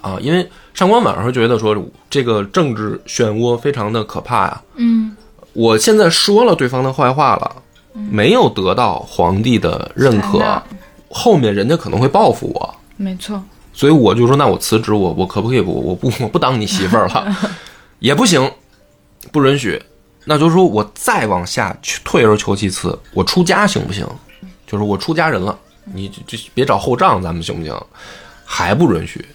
[0.02, 1.76] 啊，因为上官婉儿觉得说
[2.10, 4.62] 这个政治漩涡非常的可怕呀。
[4.76, 5.16] 嗯
[5.54, 7.56] 我现在说了对方的坏话了，
[7.94, 10.62] 没有得到皇帝的认可，
[11.10, 12.76] 后面人家可能会报复我。
[12.96, 13.42] 没错，
[13.74, 17.36] 所以我就说，那我辞职，我我可不可以不我不我不当你媳妇儿了，
[17.98, 18.52] 也不行，
[19.32, 19.82] 不允许。
[20.26, 24.06] 那就是说我再往下去退而求其次，我出家行不行？
[24.68, 27.76] 就是我出家人了，你就就别找后账，咱们行不行？
[28.46, 29.26] 还不允许。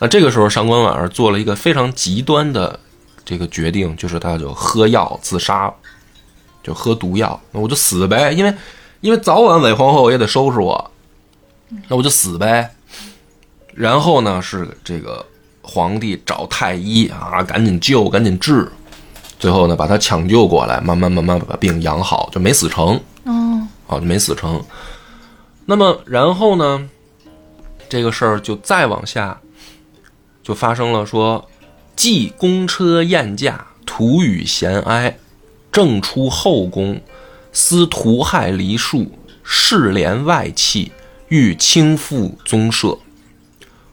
[0.00, 2.80] 那这个时候，上官婉儿做了一个非常极端的
[3.24, 5.72] 这个决定，就是她就喝药自杀，
[6.62, 8.54] 就喝毒药，那我就死呗，因为
[9.02, 10.90] 因为早晚韦皇后也得收拾我，
[11.88, 12.74] 那我就死呗。
[13.74, 15.24] 然后呢，是这个
[15.62, 18.66] 皇帝找太医啊，赶紧救，赶紧治，
[19.38, 24.62] 最后呢，把他抢救过来，慢慢慢慢把病养好，就没死成哦，啊，就没死成。
[25.66, 26.88] 那么然后呢，
[27.88, 29.40] 这个事儿就再往下，
[30.42, 31.48] 就发生了说，
[31.94, 35.18] 既公车宴驾，徒与贤哀，
[35.70, 37.00] 正出后宫，
[37.52, 40.92] 思屠害黎庶，世廉外戚，
[41.28, 42.98] 欲倾覆宗社。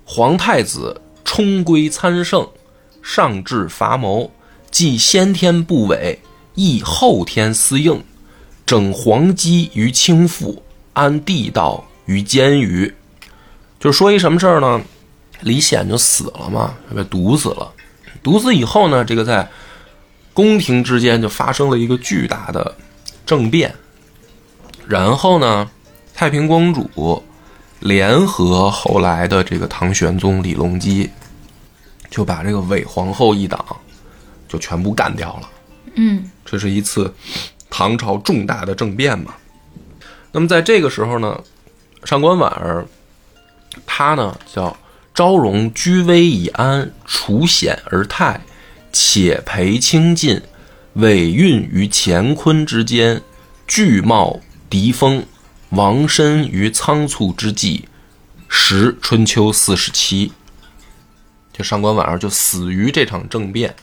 [0.06, 2.48] 皇太子冲归参圣，
[3.04, 4.32] 上至伐谋，
[4.72, 6.20] 既先天不违，
[6.56, 8.02] 亦后天司应，
[8.66, 10.60] 整黄基于清覆，
[10.94, 12.94] 安地道于监狱。
[13.80, 14.82] 就说一什么事儿呢？
[15.42, 17.72] 李显就死了嘛，被毒死了。
[18.24, 19.50] 毒死以后呢，这个在
[20.34, 22.76] 宫廷之间就发生了一个巨大的
[23.26, 23.74] 政变。
[24.88, 25.70] 然后呢，
[26.14, 27.24] 太平公主
[27.80, 31.10] 联合后来的这个唐玄宗李隆基，
[32.10, 33.64] 就把这个韦皇后一党
[34.48, 35.50] 就全部干掉了。
[35.96, 37.14] 嗯这是一次
[37.70, 39.36] 唐朝重大的政变嘛。
[40.32, 41.40] 那么在这个时候呢，
[42.04, 42.86] 上官婉儿
[43.86, 44.76] 她呢叫
[45.18, 48.40] 昭容居危以安，处险而泰，
[48.94, 50.40] 且培清尽，
[50.94, 53.24] 委运于乾坤之间，
[53.66, 55.26] 拒冒敌锋，
[55.70, 57.86] 亡身于仓促之际，
[58.48, 60.32] 时春秋四十七。
[61.52, 63.74] 这上官婉儿就死于这场政变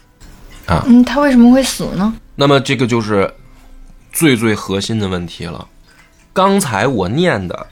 [0.66, 0.84] 啊。
[0.86, 2.14] 嗯，他为什么会死呢？
[2.36, 3.28] 那么这个就是
[4.12, 5.66] 最最核心的问题了。
[6.32, 7.66] 刚才我念的，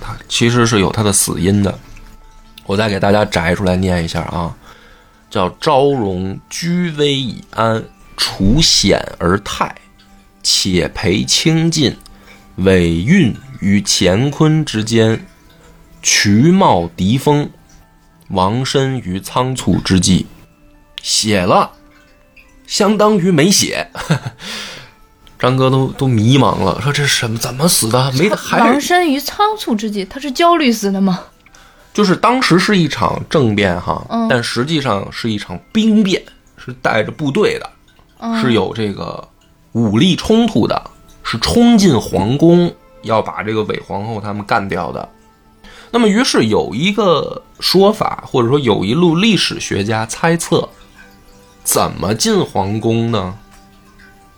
[0.00, 1.78] 他其实是有他的死因的。
[2.68, 4.54] 我再给大家摘出来念一下啊，
[5.30, 7.82] 叫“昭容居危以安，
[8.14, 9.74] 除险而泰，
[10.42, 11.96] 且培清尽，
[12.56, 15.24] 委运于乾坤之间，
[16.02, 17.48] 渠冒敌锋，
[18.28, 20.26] 亡身于仓促之际”。
[21.02, 21.72] 写了。
[22.66, 23.88] 相当于没写，
[25.40, 27.38] 张哥都都迷茫了，说这是什么？
[27.38, 28.12] 怎么死的？
[28.12, 31.24] 没 还亡是身于仓促之际，他是焦虑死的吗？
[31.92, 36.22] 就是当时是一场政变哈，嗯但实际上是一场兵变，
[36.56, 37.70] 是带着部队的，
[38.18, 39.26] 嗯是有这个
[39.72, 40.80] 武力冲突的，
[41.24, 42.72] 是冲进皇宫
[43.02, 45.08] 要把这个韦皇后他们干掉的。
[45.90, 50.68] 那么，于是有一个说法，或者说有一路历史学家猜测，
[51.64, 53.34] 怎么进皇宫呢？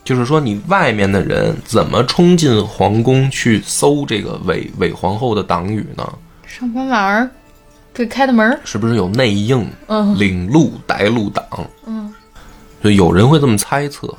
[0.04, 6.10] 就是说，你外面的人怎么冲进皇宫去搜这个韦韦皇后的党羽呢？
[6.46, 7.30] 上官婉儿
[7.92, 8.60] 给开的门。
[8.64, 11.44] 是不是有内应、嗯领路、带路党？
[11.86, 12.14] 嗯
[12.82, 14.12] 就有人会这么猜测。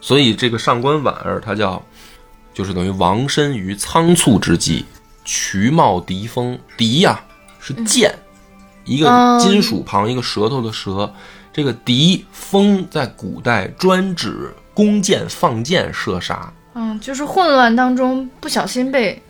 [0.00, 1.82] 所以这个上官婉儿，她叫，
[2.52, 4.84] 就是等于亡身于仓促之际，
[5.24, 6.58] 渠冒敌锋。
[6.76, 7.20] 敌呀、
[7.60, 8.14] 是剑，
[8.84, 11.12] 一个嗯金属旁一个舌头的舌。
[11.52, 19.22] 这个敌锋在古代专指弓箭放箭射杀嗯，就是混乱当中不小心被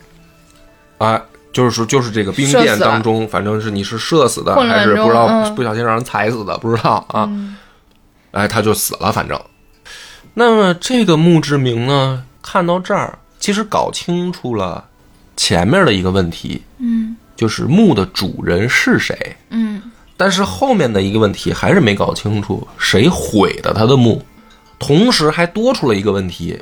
[0.98, 1.20] 啊。
[1.52, 7.24] 就是说，就是这个兵变当中，反正是你是射死的，还是不知道、嗯不小心让人踩死的，不知道啊。
[7.28, 7.56] 嗯
[8.32, 9.38] 哎，他就死了，反正。
[10.34, 14.82] 那么这个墓志铭呢，看到这儿，其实搞清楚了
[15.36, 19.36] 前面的一个问题，嗯就是墓的主人是谁。
[19.50, 19.82] 嗯
[20.16, 24.24] 但是后面的一个问题还是没搞清楚，谁毁的他的墓，
[24.78, 26.58] 同时还多出了一个问题，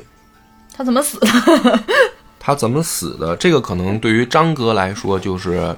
[0.75, 1.79] 他怎么死的？
[2.43, 3.35] 他怎么死的？
[3.35, 5.77] 这个可能对于张哥来说，就是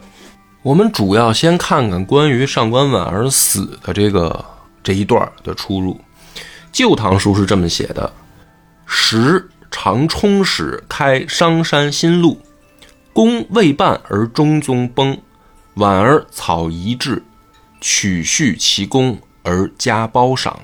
[0.61, 4.45] 我们主要先看看关于上官婉儿死的这个
[4.81, 5.93] 这一段的出入。
[6.71, 8.13] 《旧唐书》是这么写的：
[8.85, 12.39] 时常充使开商山新路，
[13.11, 15.17] 功未半而中宗崩，
[15.73, 17.21] 婉儿草遗志，
[17.81, 20.57] 取续其功而加褒赏，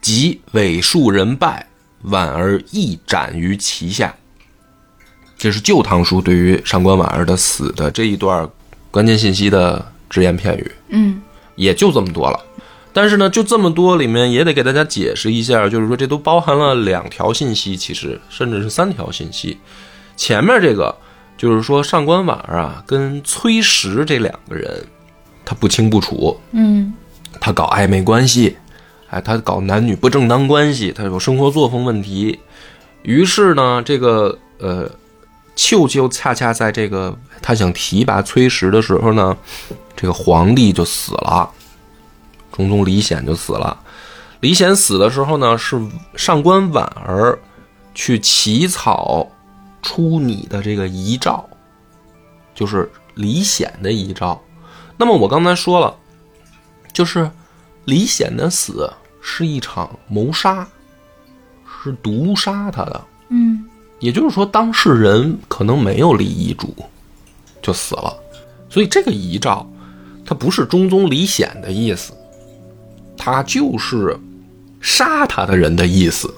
[0.00, 1.66] 及伪数人败，
[2.02, 4.14] 婉儿亦斩于其下。
[5.42, 8.48] 这是《旧唐书》对于上官婉儿的死的这一段
[8.92, 11.20] 关键信息的只言片语，嗯
[11.56, 12.38] 也就这么多了。
[12.92, 19.58] 但是呢，就这么多里面也得给大家解释一下，就是说这都包含了两条信息，其实甚至是三条信息。
[20.16, 20.94] 前面这个
[21.36, 24.86] 就是说上官婉儿啊跟崔实这两个人，
[25.44, 26.94] 他不清不楚，嗯
[27.40, 28.56] 他搞暧昧关系，
[29.08, 32.38] 哎，他搞男女不正当关系，他有生活作风问题。
[33.02, 34.88] 于是呢，这个呃，
[35.54, 39.36] 舅舅恰恰在这个他想提拔崔实的时候呢，
[39.94, 41.50] 这个皇帝就死了，
[42.52, 43.80] 中宗李显就死了。
[44.40, 45.80] 李显死的时候呢，是
[46.16, 47.38] 上官婉儿
[47.94, 49.26] 去起草
[49.82, 51.48] 出你的这个遗诏，
[52.54, 54.42] 就是李显的遗诏。
[54.96, 55.96] 那么我刚才说了。
[56.92, 57.30] 就是
[57.86, 60.68] 李显的死是一场谋杀，
[61.64, 63.00] 是毒杀他的。
[63.30, 63.64] 嗯
[64.02, 66.74] 也就是说，当事人可能没有立遗嘱
[67.62, 68.12] 就死了，
[68.68, 69.64] 所以这个遗诏
[70.26, 72.12] 它不是中宗李显的意思，
[73.16, 74.18] 它就是
[74.80, 76.34] 杀他的人的意思。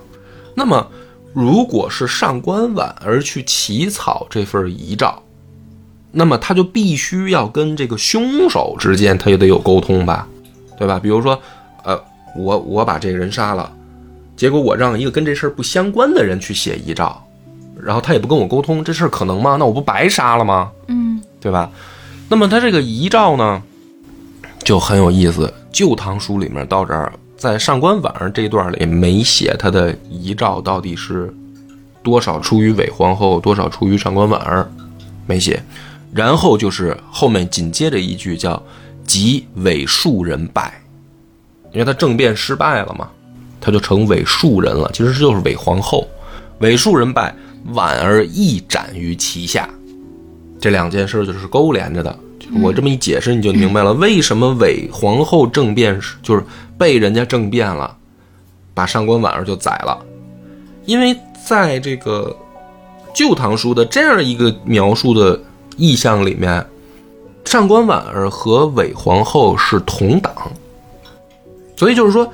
[0.54, 0.86] 那么，
[1.32, 5.22] 如果是上官婉儿去起草这份遗诏，
[6.12, 10.28] 那么他就必须要跟这个凶手之间，他也得有沟通吧，
[10.76, 11.00] 对吧？
[11.00, 11.40] 比如说，
[11.82, 11.98] 呃，
[12.36, 13.74] 我我把这个人杀了，
[14.36, 17.23] 结果我让一个跟这事儿不相关的人去写遗诏，
[17.84, 19.56] 然后他也不跟我沟通，这事儿可能吗？
[19.58, 20.70] 那我不白杀了吗？
[20.88, 21.70] 嗯对吧？
[22.28, 23.62] 那么他这个遗诏呢，
[24.64, 31.32] 就很有意思，《旧唐书》里面到这儿，在上官婉儿这一段里没写他的遗诏到底是
[32.02, 34.66] 多少出于韦皇后，多少出于上官婉儿，
[35.26, 35.62] 没写。
[36.12, 38.62] 然后就是后面紧接着一句叫
[39.04, 40.80] “即韦庶人败”，
[41.72, 43.08] 因为他政变失败了嘛，
[43.60, 44.90] 他就成韦庶人了。
[44.94, 46.06] 其实就是韦皇后，
[46.60, 47.34] 韦庶人败，
[47.72, 49.68] 婉儿亦斩于其下。
[50.60, 52.18] 这两件事就是勾连着的。
[52.62, 56.44] 我这么一解释，你就明白了为什么韦皇后政变是就是
[56.76, 57.96] 被人家政变了，
[58.74, 59.98] 把上官婉儿就宰了，
[60.84, 62.36] 因为在这个
[63.16, 65.40] 《旧唐书》的这样一个描述的
[65.78, 66.64] 意象里面，
[67.46, 70.34] 上官婉儿和韦皇后是同党，
[71.76, 72.30] 所以就是说，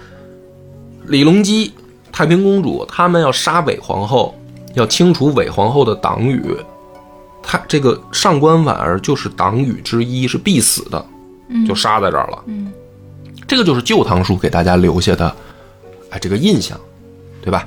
[1.06, 1.72] 李隆基、
[2.10, 4.34] 太平公主他们要杀韦皇后，
[4.74, 6.56] 要清除韦皇后的党羽。
[7.42, 11.04] 他这个上官婉儿就是党羽之一，是必死的，
[11.66, 12.42] 就杀在这儿了。
[12.46, 12.70] 嗯，
[13.48, 15.34] 这个就是《旧唐书》给大家留下的，
[16.10, 16.78] 哎，这个印象，
[17.42, 17.66] 对吧？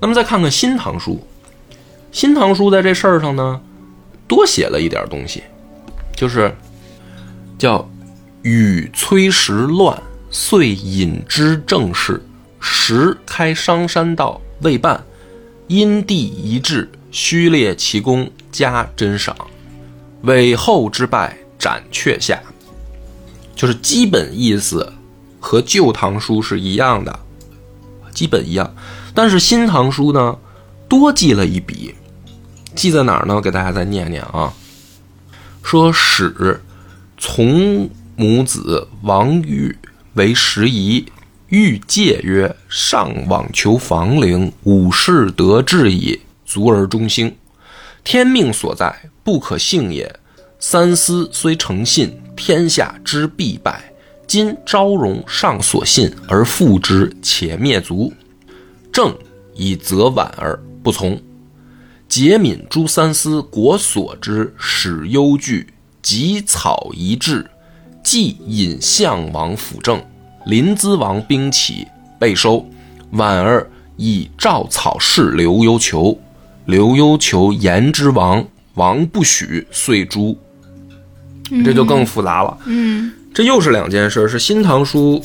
[0.00, 1.12] 那么再看看《新唐书》，
[2.12, 3.60] 《新唐书》在这事儿上呢，
[4.28, 5.42] 多写了一点东西，
[6.14, 6.54] 就是
[7.58, 7.86] 叫
[8.42, 12.22] “禹崔石乱，遂引之政事，
[12.60, 15.02] 时开商山道未办，
[15.66, 19.36] 因地一致，虚列其功，加珍赏。
[20.22, 22.40] 韦后之败，斩阙下。”
[23.56, 24.92] 就是基本意思
[25.38, 27.20] 和《旧唐书》是一样的，
[28.12, 28.74] 基本一样。
[29.14, 30.36] 但是《新唐书》呢，
[30.88, 31.94] 多记了一笔，
[32.74, 33.40] 记在哪儿呢？
[33.40, 34.52] 给大家再念念啊。
[35.62, 36.60] 说始
[37.16, 39.78] 从母子王玉
[40.14, 41.06] 为时宜，
[41.54, 47.32] 欲戒曰：“上往求房陵，武士得志矣，足而中兴。
[48.02, 50.18] 天命所在，不可幸也。
[50.58, 53.92] 三思虽诚信，天下之必败。
[54.26, 58.12] 今昭容尚所信而复之，且灭族。
[58.92, 59.16] 正
[59.54, 61.22] 以责婉而不从。
[62.08, 65.68] 节敏诸三思，国所之，始忧惧，
[66.02, 67.48] 及草一致，
[68.02, 70.04] 既引项王辅政。
[70.46, 71.86] 临淄王兵起，
[72.18, 72.64] 被收。
[73.12, 76.18] 婉儿以赵草事刘幽求，
[76.66, 80.36] 刘幽求言之王，王不许，遂诛。
[81.64, 82.58] 这就更复杂了。
[82.64, 85.20] 嗯这又是两件事，是《新唐书》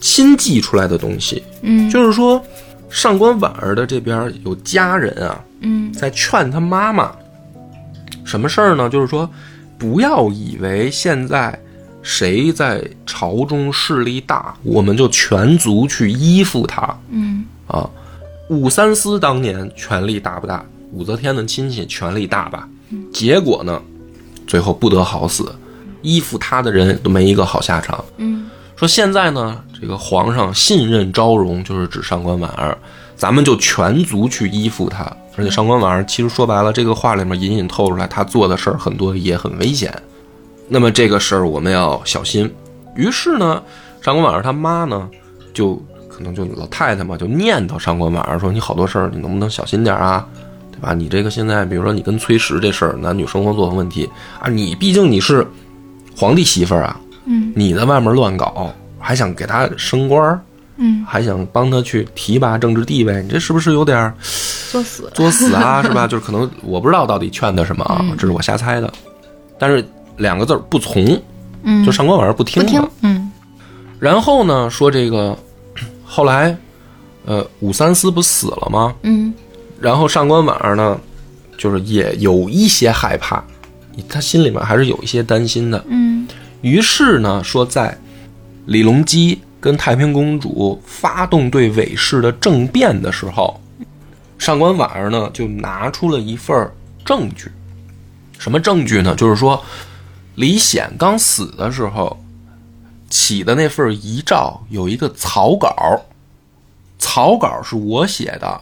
[0.00, 1.42] 新记出来的东西。
[1.62, 2.42] 嗯就是说，
[2.88, 7.12] 上官婉儿的这边有家人啊，嗯在劝他妈妈，
[8.24, 8.88] 什么事儿呢？
[8.88, 9.28] 就是说，
[9.76, 11.56] 不要以为现在
[12.02, 17.88] 谁在朝中势力大，我们就全族去依附他嗯啊。
[18.48, 20.64] 武三思当年权力大不大？
[20.92, 22.66] 武则天的亲戚权力大吧？
[23.12, 23.82] 结果呢，
[24.46, 25.54] 最后不得好死，
[26.00, 28.02] 依附他的人都没一个好下场。
[28.16, 32.78] 嗯说现在呢，这个皇上信任昭容，就是指上官婉儿，
[33.16, 35.04] 咱们就全族去依附他。
[35.36, 39.92] 而且上官婉儿其实说白了，这个话里面隐隐透出来，他做的事儿很多也很危险。
[40.68, 42.52] 那么这个事儿我们要小心。
[42.94, 43.62] 于是呢，
[44.02, 45.08] 上官婉儿他妈呢，
[45.54, 50.26] 就可能就老太太嘛，就念叨上官婉儿说：“你好多事儿，你能不能小心点啊？
[50.72, 50.94] 对吧？
[50.94, 54.08] 你这个现在，比如说你跟崔实这事儿，男女生活作风问题
[54.40, 55.46] 啊，你毕竟你是
[56.16, 60.40] 皇帝媳妇儿啊，嗯你在外面乱搞，还想给他升官儿，
[60.76, 64.12] 嗯，还想帮他去提拔政治地位，你这是不是有点儿
[64.72, 65.10] 作死。
[65.14, 65.82] 作死啊？
[65.86, 66.06] 是吧？
[66.06, 68.92] 就是可能我不知道到底劝他什么啊，这是我瞎猜的。
[69.58, 69.84] 但是
[70.18, 71.20] 两个字儿不从，
[71.62, 72.66] 嗯，就上官婉儿不听了。
[72.66, 72.88] 不听。
[73.02, 73.32] 嗯
[73.98, 75.36] 然后呢，说这个
[76.04, 76.56] 后来，
[77.24, 78.94] 呃，武三思不死了吗？
[79.02, 79.34] 嗯
[79.80, 81.00] 然后上官婉儿呢，
[81.56, 83.42] 就是也有一些害怕，
[84.08, 85.84] 他心里面还是有一些担心的。
[85.88, 86.28] 嗯
[86.60, 87.96] 于是呢，说在
[88.66, 93.60] 李隆基跟太平公主发动对韦氏的政变的时候，
[94.38, 96.72] 上官婉儿呢就拿出了一份儿
[97.04, 97.50] 证据。
[98.38, 99.16] 什么证据呢？
[99.16, 99.60] 就是说，
[100.38, 102.16] 李显刚死的时候
[103.10, 106.00] 起的那份遗诏有一个草稿，
[106.96, 108.60] 草稿是我写的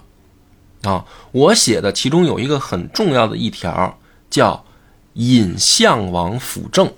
[0.88, 3.98] 啊，我写的，其中有一个很重要的一条
[4.30, 4.64] 叫
[5.14, 6.90] “引项王辅政”。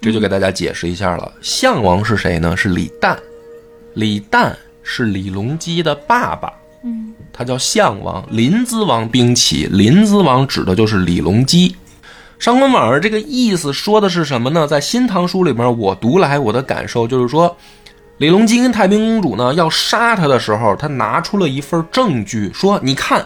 [0.00, 1.32] 这就给大家解释一下了。
[1.42, 2.56] 项王是谁呢？
[2.56, 3.18] 是李旦，
[3.94, 4.54] 李旦
[4.84, 6.52] 是李隆基的爸爸，
[6.84, 8.24] 嗯他叫项王。
[8.30, 11.74] 临淄王兵起，临淄王指的就是李隆基。
[12.38, 14.66] 上官婉儿这个意思说的是什么呢？
[14.66, 17.56] 在《新唐书》里面，我读来我的感受就是说，
[18.18, 23.24] 李隆基跟太平公主呢要杀他的时候，他拿出了一份证据，说：“你看，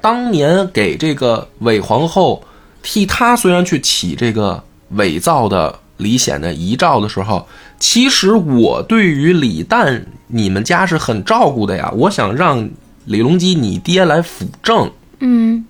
[0.00, 2.42] 当年给这个韦皇后
[2.82, 7.46] 替他虽然去起这个伪造的李显的遗诏的时候，
[7.78, 11.90] 其实我对于李旦你们家是很照顾的呀。
[11.94, 12.68] 我想让
[13.04, 14.90] 李隆基你爹来辅政，
[15.20, 15.64] 嗯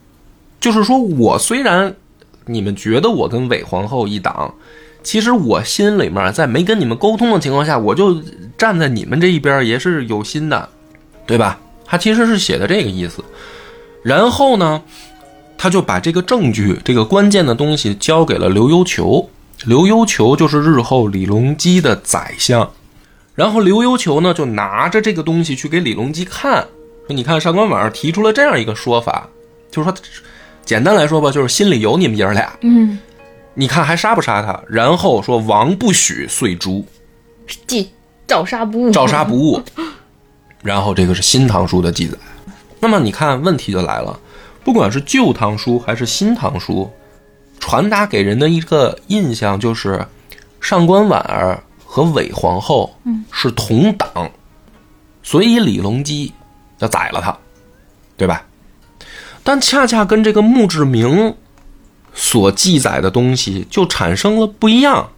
[0.59, 1.95] 就是说我虽然
[2.51, 4.53] 你们觉得我跟韦皇后一党，
[5.03, 8.21] 其实我心里面在没跟你们沟通的情况下，我就
[8.59, 10.69] 站在你们这一边也是有心的，
[11.27, 11.59] 对吧？
[11.85, 13.25] 他其实是写的这个意思。
[14.03, 14.83] 然后呢，
[15.59, 19.29] 他就把这个证据、这个关键的东西交给了刘幽求。
[19.67, 22.71] 刘幽求就是日后李隆基的宰相。
[23.35, 26.67] 然后刘幽求呢，就拿着这个东西去给李隆基看，
[27.07, 29.29] 说：“你看上官婉儿提出了这样一个说法，
[29.71, 29.95] 就是说，
[30.71, 32.97] 简单来说吧，就是心里有你们爷儿俩，嗯，
[33.55, 34.63] 你看还杀不杀他？
[34.69, 36.87] 然后说王不许碎诛，
[37.67, 37.91] 记
[38.29, 39.61] 照杀不误，照杀不误。
[40.63, 42.17] 然后这个是《新唐书》的记载。
[42.79, 44.17] 那么你看，问题就来了，
[44.63, 46.89] 不管是《旧唐书》还是《新唐书》，
[47.61, 50.07] 传达给人的一个印象就是，
[50.61, 52.95] 上官婉儿和韦皇后
[53.33, 54.31] 是同党，
[55.21, 56.33] 所以李隆基
[56.79, 57.37] 要宰了他，
[58.17, 58.47] 对吧？
[59.43, 61.35] 但恰恰跟这个墓志铭
[62.13, 65.11] 所记载的东西就产生了不一样。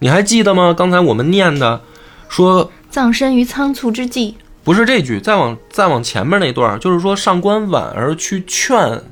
[0.00, 0.74] 你还记得吗？
[0.76, 1.80] 刚才我们念的
[2.28, 9.02] 说葬身于仓促之际，不是这句，再往再往前面那段，就是说上官婉儿去劝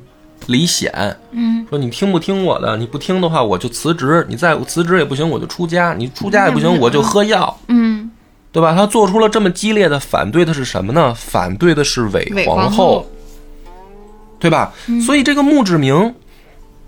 [0.46, 2.76] 李显，嗯，说你听不听我的？
[2.76, 8.08] 你不听的话，我就辞职；你再辞职也不行，我就出家；你出家也不行，我就喝药，嗯，
[8.52, 8.74] 对吧？
[8.74, 11.12] 他做出了这么激烈的反对的是什么呢？
[11.16, 13.04] 反对的是韦皇后，
[14.38, 14.72] 对吧？
[15.04, 16.14] 所以这个墓志铭，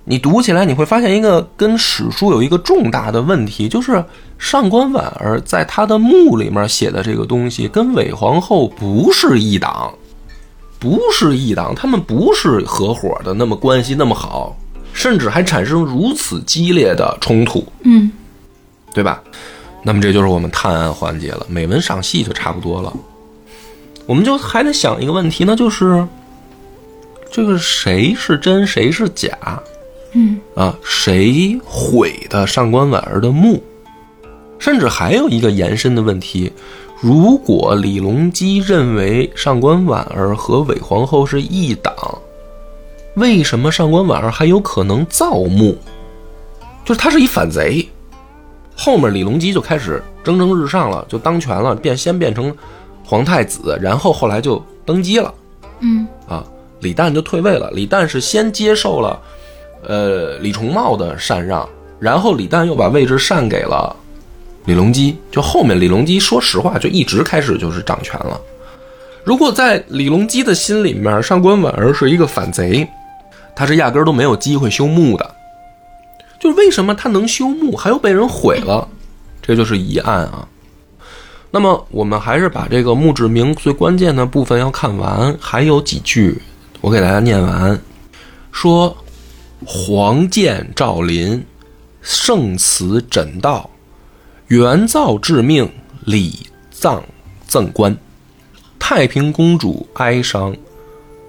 [0.04, 4.04] 你读起来你会发现一个跟史书有一个重大的问题，就是
[4.38, 9.92] 上官婉儿在她的墓里面写的这个东西，跟韦皇后不是一党，
[10.78, 14.56] 不是一党，他们不是合伙的，那么关系那么好，
[14.92, 18.10] 甚至还产生如此激烈的冲突，嗯
[18.94, 19.22] 对吧？
[19.84, 22.92] 那么这就是我们探案环节了，美文赏析就差不多了。
[24.06, 26.06] 我们就还得想一个问题呢，就是
[27.30, 29.36] 这个谁是真，谁是假
[30.12, 30.74] 嗯啊？
[30.82, 33.62] 谁毁的上官婉儿的墓？
[34.58, 36.50] 甚至还有一个延伸的问题：
[37.00, 41.94] 如果李隆基认为上官婉儿和韦皇后是一党，
[43.14, 45.76] 为什么上官婉儿还有可能造墓？
[46.84, 47.86] 就是他是一反贼。
[48.74, 52.52] 后面李隆基就开始蒸蒸日上了，就当权了，变先变成
[53.04, 55.34] 皇太子，然后后来就登基了
[55.80, 56.17] 嗯啊。
[56.80, 57.70] 李旦就退位了。
[57.72, 59.20] 李旦是先接受了
[59.86, 61.68] 呃李重茂的禅让，
[61.98, 63.94] 然后李旦又把位置禅给了
[64.66, 65.16] 李隆基。
[65.30, 68.40] 就后面李隆基说实话就一直开始就是掌权了。
[69.24, 72.88] 如果在李隆基的心里面，上官婉儿是一个反贼，
[73.54, 75.34] 他是压根儿都没有机会修墓的。
[76.40, 78.88] 就是为什么他能修墓，还又被人毁了，
[79.42, 80.46] 这就是疑案啊。
[81.50, 86.40] 那么我们还是把这个墓志铭最关键的部分要看完，还有几句
[86.80, 87.80] 我给大家念完，
[88.52, 88.96] 说
[89.66, 91.44] 黄剑照林，
[92.00, 93.68] 圣祠枕道，
[94.46, 95.68] 元造致命，
[96.04, 97.02] 礼葬
[97.48, 97.96] 赠官，
[98.78, 100.56] 太平公主哀伤，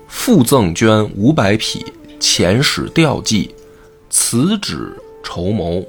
[0.07, 1.83] 附赠绢五百匹，
[2.19, 3.53] 遣使吊祭。
[4.11, 5.85] 辞旨筹谋，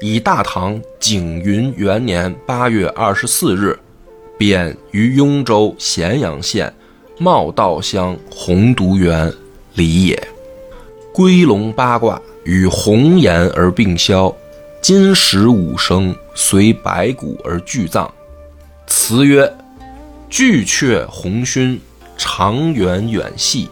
[0.00, 3.78] 以大唐景云元年八月二十四日，
[4.38, 6.72] 贬于雍州咸阳县
[7.18, 9.32] 茂道乡洪独园
[9.74, 10.28] 李也。
[11.12, 14.34] 龟龙八卦与红颜而并销，
[14.80, 18.10] 金石五声随白骨而俱葬。
[18.86, 19.52] 词曰：
[20.30, 21.80] 巨阙红勋，
[22.16, 23.68] 长远远系，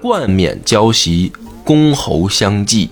[0.00, 1.32] 冠冕交袭，
[1.64, 2.90] 公侯相继。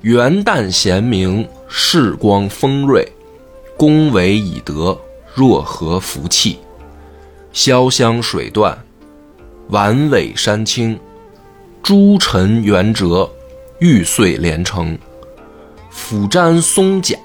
[0.00, 3.06] 元旦贤明，世光丰瑞，
[3.76, 4.98] 恭维以德，
[5.34, 6.58] 若何福气？
[7.54, 8.76] 潇湘水断，
[9.68, 10.98] 晚尾山青，
[11.82, 13.30] 诸尘圆折，
[13.78, 14.98] 玉碎连城。
[15.90, 17.16] 俯瞻松甲，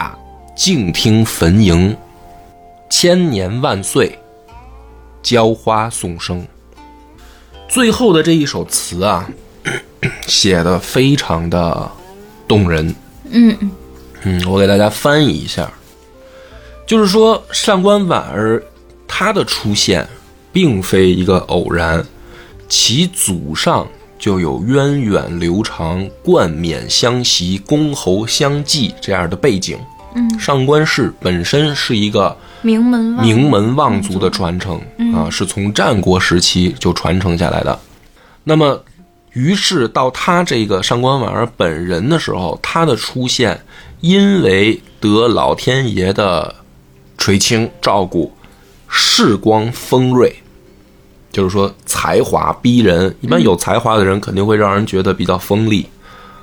[0.56, 1.96] 静听坟茔，
[2.90, 4.18] 千年万岁，
[5.22, 6.46] 浇花颂声。
[7.68, 9.30] 最后的这一首词啊，
[10.26, 11.92] 写的非常的
[12.48, 12.94] 动人。
[13.30, 13.72] 嗯嗯
[14.24, 15.70] 嗯，我给大家翻译一下，
[16.86, 18.64] 就是说上官婉儿
[19.08, 20.08] 她的出现
[20.52, 22.06] 并非一个偶然，
[22.68, 23.88] 其祖上
[24.20, 29.78] 就有源远流长、冠冕相袭、公侯相继这样的背景。
[30.16, 34.82] 嗯，上官氏本身是一个名门望名门望族的传承
[35.14, 37.80] 啊，是从战国时期就传承下来的。
[38.44, 38.84] 那么，
[39.34, 43.62] 于是到他这个上官婉儿本人的时候，他的出现，
[44.02, 46.56] 因为得老天爷的
[47.18, 48.34] 垂青照顾，
[48.88, 50.36] 世光丰锐，
[51.38, 53.16] 就是说才华逼人。
[53.22, 55.88] 一般有才华的人肯定会让人觉得比较锋利，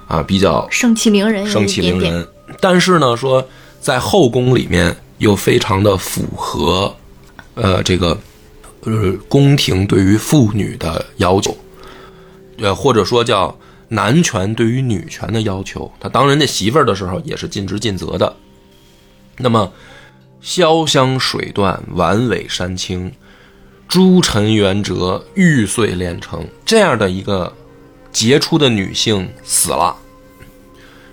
[0.07, 2.25] 啊，比较盛气凌人，盛气凌人。
[2.61, 3.45] 但是呢，说
[3.81, 6.95] 在后宫里面又非常的符合，
[7.55, 8.17] 呃，这个
[8.83, 11.57] 呃宫廷对于妇女的要求，
[12.59, 15.91] 呃，或者说叫男权对于女权的要求。
[15.99, 18.33] 他当人家媳妇儿的时候也是尽职尽责的。
[19.39, 19.73] 那么，
[20.41, 23.11] 潇湘水断，晚尾山青，
[23.95, 27.55] 朱尘元哲，玉碎炼成，这样的一个
[28.11, 29.95] 杰出的女性死了。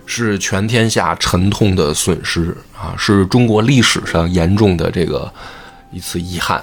[0.07, 2.95] 是全天下沉痛的损失啊！
[2.97, 5.31] 是中国历史上严重的这个
[5.91, 6.59] 一次遗憾。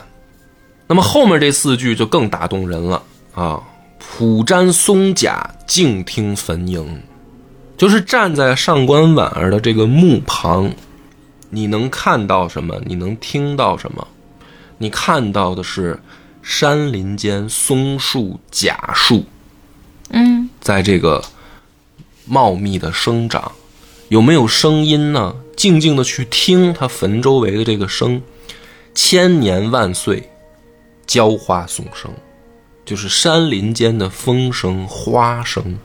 [0.89, 3.01] 那么后面这四句就更打动人了
[3.37, 3.63] 啊！
[4.01, 6.85] 普瞻松甲，静听坟茔，
[7.77, 10.69] 就是站在上官婉儿的这个墓旁，
[11.49, 12.75] 你能看到什么？
[12.87, 14.05] 你能听到什么？
[14.79, 16.01] 你看到的是
[16.43, 19.25] 山林间松树、假树，
[20.11, 21.23] 嗯，在这个。
[22.31, 23.53] 茂密的生长，
[24.11, 25.35] 有没有声音呢？
[25.57, 28.21] 静静的去听它坟周围的这个声，
[28.95, 30.29] 千年万岁，
[31.07, 32.11] 娇花颂声，
[32.85, 35.79] 就是山林间的风声、花声，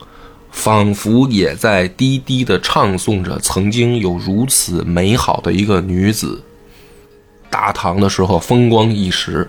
[0.52, 6.44] 仿佛也在低低的唱颂着曾经有如此美好的一个女子。
[7.54, 9.48] 大唐的时候风光一时，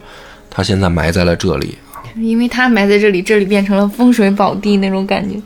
[0.50, 1.78] 他现在埋在了这里
[2.16, 5.40] 因为他埋在这里，这里变成了风水宝地那种感觉。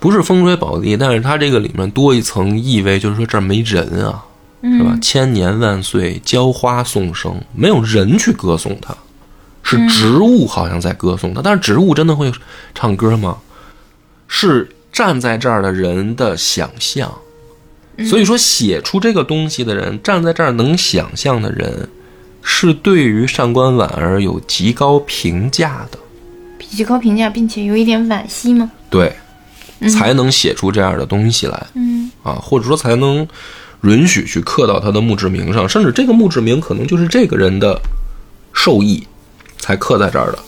[0.00, 4.24] 不是风水宝地，但是它这个里面多一层意味，就是说这儿没人啊，
[4.62, 4.98] 是吧？
[5.02, 8.96] 千年万岁，浇花送生，没有人去歌颂它，
[9.62, 12.32] 是植物好像在歌颂它，但是植物真的会
[12.74, 13.36] 唱歌吗？
[14.26, 17.14] 是站在这儿的人的想象，
[18.08, 21.88] 所以说写出这个东西的人，站在这儿能想象的人，
[22.50, 25.98] 是对于上官婉儿有极高评价的，
[26.70, 28.70] 极高评价，并且有一点惋惜吗？
[28.88, 29.12] 对。
[29.94, 33.24] 才能写出这样的东西来，嗯啊，或者说才能
[33.82, 37.80] 允许去刻到他的墓志铭上，甚至这个墓志铭可能就是这个人的
[38.52, 39.06] 授意
[39.58, 40.38] 才刻在这儿的。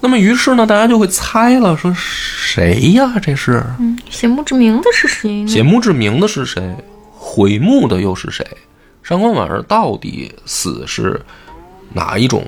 [0.00, 3.14] 那么于是呢，大家就会猜了，说谁呀？
[3.22, 5.46] 这是，嗯，写墓志铭的是谁？
[5.46, 6.74] 写墓志铭的是谁？
[7.12, 8.44] 毁墓的又是谁？
[9.04, 11.20] 上官婉儿到底死是
[11.92, 12.42] 哪一种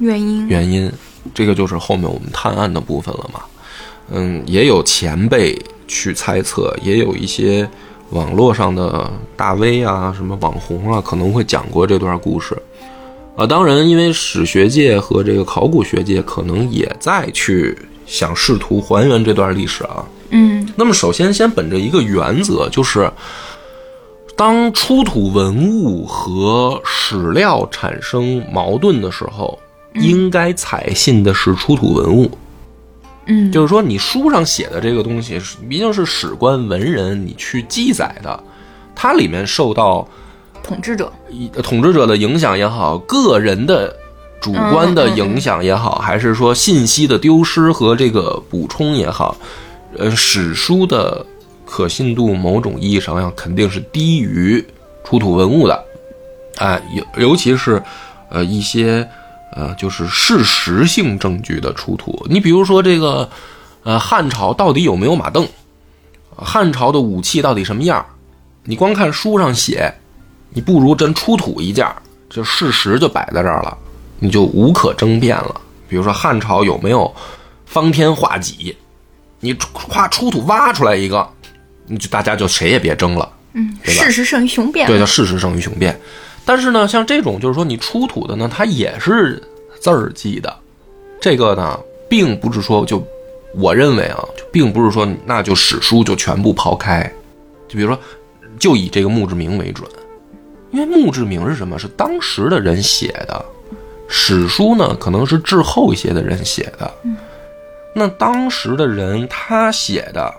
[0.00, 0.48] 原因？
[0.48, 0.92] 原因，
[1.32, 3.40] 这个就是后面我们探案的部分了嘛。
[4.10, 5.56] 嗯，也有前辈
[5.86, 7.68] 去猜测，也有一些
[8.10, 12.60] 网络上的大 V 啊，什么网红啊，可能会讲过这段故事。
[13.36, 20.04] 啊，当然，因为史学界和这个考古学界可能也在去想试图还原这段历史啊。
[20.30, 23.08] 嗯，那么首先先本着一个原则，就是
[24.40, 29.58] 当出土文物和史料产生矛盾的时候，
[29.92, 32.30] 应该采信的是出土文物。
[33.26, 35.38] 嗯，就是说，你书上写的这个东西，
[35.68, 38.42] 毕竟是史官文人你去记载的，
[38.94, 40.08] 它里面受到
[40.62, 41.12] 统治者、
[41.62, 43.94] 统治者的影响也好，个人的
[44.40, 49.36] 主观的影响也好，还是说信息的丢失和这个补充也好，
[49.98, 51.26] 呃，史书的
[51.70, 54.62] 可信度，某种意义上要肯定是低于
[55.04, 55.84] 出土文物的，
[56.58, 56.82] 哎，
[57.16, 57.82] 尤尤其是
[58.28, 59.08] 呃一些。
[59.52, 62.24] 呃，就是事实性证据的出土。
[62.30, 63.28] 你比如说这个，
[63.82, 65.44] 呃，汉朝到底有没有马镫？
[66.36, 68.06] 汉朝的武器到底什么样？
[68.62, 69.92] 你光看书上写，
[70.50, 71.84] 你不如真出土一件，
[72.28, 73.76] 就事实就摆在这儿了，
[74.20, 75.60] 你就无可争辩了。
[75.88, 77.12] 比如说汉朝有没有
[77.66, 78.76] 方天画戟？
[79.40, 81.28] 你夸出土挖出来一个，
[81.98, 83.32] 就大家就谁也别争了。
[83.52, 84.86] 嗯，事实胜于雄辩。
[84.86, 85.98] 对，叫事实胜于雄辩。
[86.44, 89.42] 但是呢，像这种就是说你出土的呢，它也是
[89.80, 90.54] 字儿记的，
[91.20, 91.78] 这个呢，
[92.08, 93.06] 并不是说就
[93.54, 97.02] 我认为啊，就并不是说那就史书就全部抛开，
[97.68, 97.98] 就比如说
[98.58, 99.88] 就以这个墓志铭为准，
[100.70, 101.78] 因为墓志铭是什么？
[101.78, 103.44] 是当时的人写的，
[104.08, 106.92] 史书呢可能是滞后一些的人写的，
[107.94, 110.32] 那当时的人他写的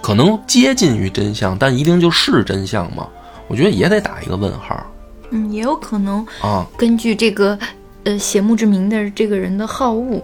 [0.00, 3.08] 可能接近于真相，但一定就是真相吗？
[3.46, 4.86] 我觉得也得打一个问号，
[5.30, 6.66] 嗯，也有可能啊。
[6.76, 7.58] 根据这个，
[8.04, 10.22] 呃，写墓志铭的这个人的好恶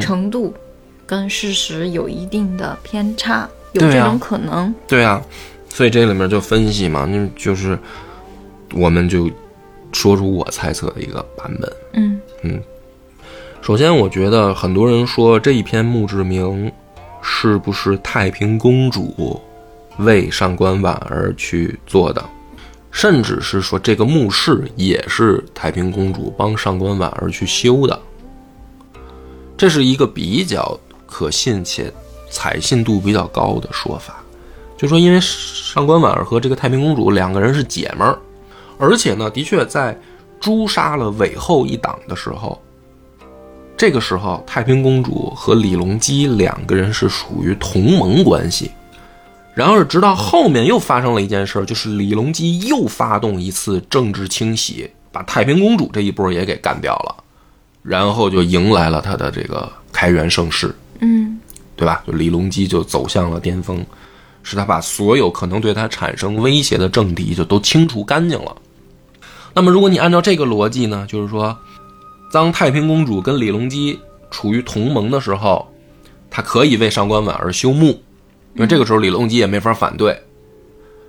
[0.00, 0.54] 程度，
[1.06, 4.72] 跟事实有一定的偏差，有这种可能。
[4.86, 5.20] 对啊，
[5.68, 7.78] 所以这里面就分析嘛，那就是
[8.72, 9.30] 我们就
[9.92, 11.72] 说出我猜测的一个版本。
[11.92, 12.60] 嗯
[13.62, 16.72] 首先，我觉得很多人说这一篇墓志铭
[17.22, 19.40] 是不是太平公主
[19.98, 22.24] 为上官婉儿去做的，
[22.90, 28.00] 甚至是说这个墓室也是太平公主帮上官婉儿去修的，
[29.56, 31.92] 这是一个比较可信且
[32.30, 34.16] 采信度比较高的说法。
[34.76, 38.18] 就说因为上官婉儿和这个太平公主两个人是姐们儿，
[38.78, 39.98] 而且呢，的确在
[40.40, 42.60] 诛杀了韦后一党的时候。
[43.80, 48.70] 这个时候，太平公主和李隆基两个人是属于同盟关系。
[49.54, 57.24] 然而，直到后面又发生了一件事，就是李隆基又发动一次政治清洗，把太平公主这一波也给干掉了，
[57.82, 61.40] 然后就迎来了他的这个开元盛世，嗯
[61.74, 62.02] 对吧？
[62.06, 63.82] 就李隆基就走向了巅峰，
[64.42, 68.54] 是他把所有可能对他产生威胁的政敌就都清除干净了。
[69.54, 71.56] 那么，如果你按照这个逻辑呢，就是说。
[72.32, 73.98] 当太平公主跟李隆基
[74.30, 75.66] 处于同盟的时候，
[76.30, 77.86] 她可以为上官婉儿修墓，
[78.54, 80.16] 因为这个时候李隆基也没法反对。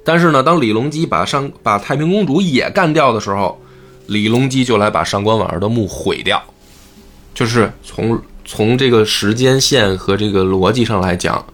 [0.03, 3.61] 但是呢，当李隆基把上把太平公主也干掉的时候，
[4.07, 6.41] 李隆基就来把上官婉儿的墓毁掉。
[7.36, 11.45] 就是从从这个时间线和这个逻辑上来讲，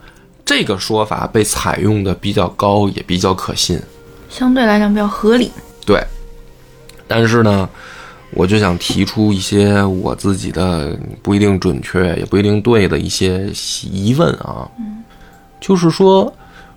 [0.46, 3.78] 这个说法被采用的比较高，也比较可信，
[4.30, 5.52] 相对来讲比较合理。
[5.86, 6.02] 对。
[7.06, 7.70] 但是呢。
[8.32, 13.50] 我就想提出一些我自己的不一定准确，也不一定对的一些
[13.92, 14.70] 疑问啊。
[15.60, 16.32] 就是说，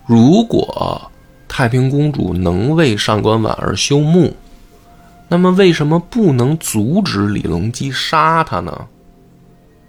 [0.05, 1.11] 如果
[1.47, 4.33] 太平公主能为上官婉儿修墓，
[5.27, 8.87] 那么为什么不能阻止李隆基杀她呢？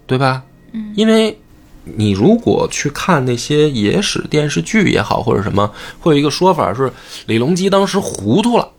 [0.05, 0.43] 对吧？
[0.73, 1.37] 嗯因为
[1.85, 6.91] 你如果去看那些野史电视剧也好，或者什么，会有一个说法是
[7.25, 8.69] 李隆基当时糊涂了，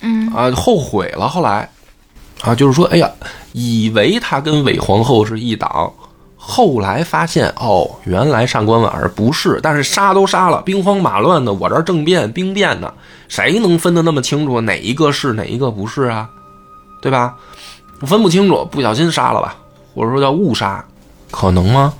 [0.00, 1.68] 嗯啊，后悔了，后来。
[2.44, 3.10] 啊，就是说，哎呀，
[3.52, 5.90] 以为他跟韦皇后是一党，
[6.36, 9.58] 后来发现，哦，原来上官婉儿不是。
[9.62, 12.92] 但是杀都杀了，兵荒马乱的，我这政变兵变呢，
[13.28, 16.28] 谁能分得那么清楚哪一个是哪一个不是啊？
[17.00, 17.34] 对吧？
[18.02, 19.56] 分不清楚，不小心杀了吧，
[19.94, 20.84] 或者说叫误杀，
[21.30, 21.94] 可能吗？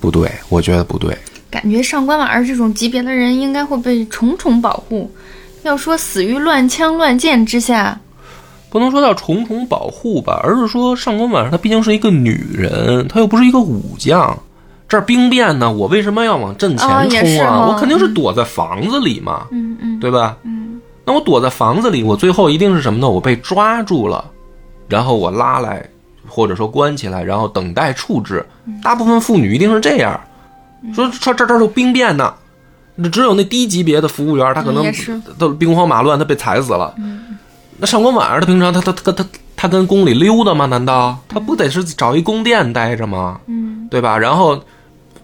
[0.00, 1.16] 不对，我觉得不对。
[1.48, 5.08] 感觉上官婉儿这种级别的人应该会被重重保护。
[5.62, 8.00] 要说死于乱枪乱箭之下。
[8.72, 14.34] 不能说叫重重保护吧，而是说上官婉儿她毕竟是一个女人，她又不是一个武将。
[14.88, 17.66] 这儿兵变呢，我为什么要往阵前冲啊？
[17.68, 20.38] 我肯定是躲在房子里嘛，嗯嗯，对吧？
[20.44, 23.08] 嗯，那我躲在房子里，我最后一定是什么呢？
[23.08, 24.24] 我被抓住了，
[24.88, 25.86] 然后我拉来，
[26.26, 28.44] 或者说关起来，然后等待处置。
[28.82, 30.18] 大部分妇女一定是这样，
[30.94, 32.32] 说说这这都兵变呢，
[32.94, 34.84] 那只有那低级别的服务员，他可能
[35.38, 36.94] 都兵荒马乱，他被踩死了。
[37.82, 39.26] 那上官婉儿她平常她她她她
[39.56, 40.66] 她跟宫里溜达吗？
[40.66, 43.40] 难道她不得是找一宫殿待着吗？
[43.48, 44.16] 嗯，对吧？
[44.16, 44.62] 然后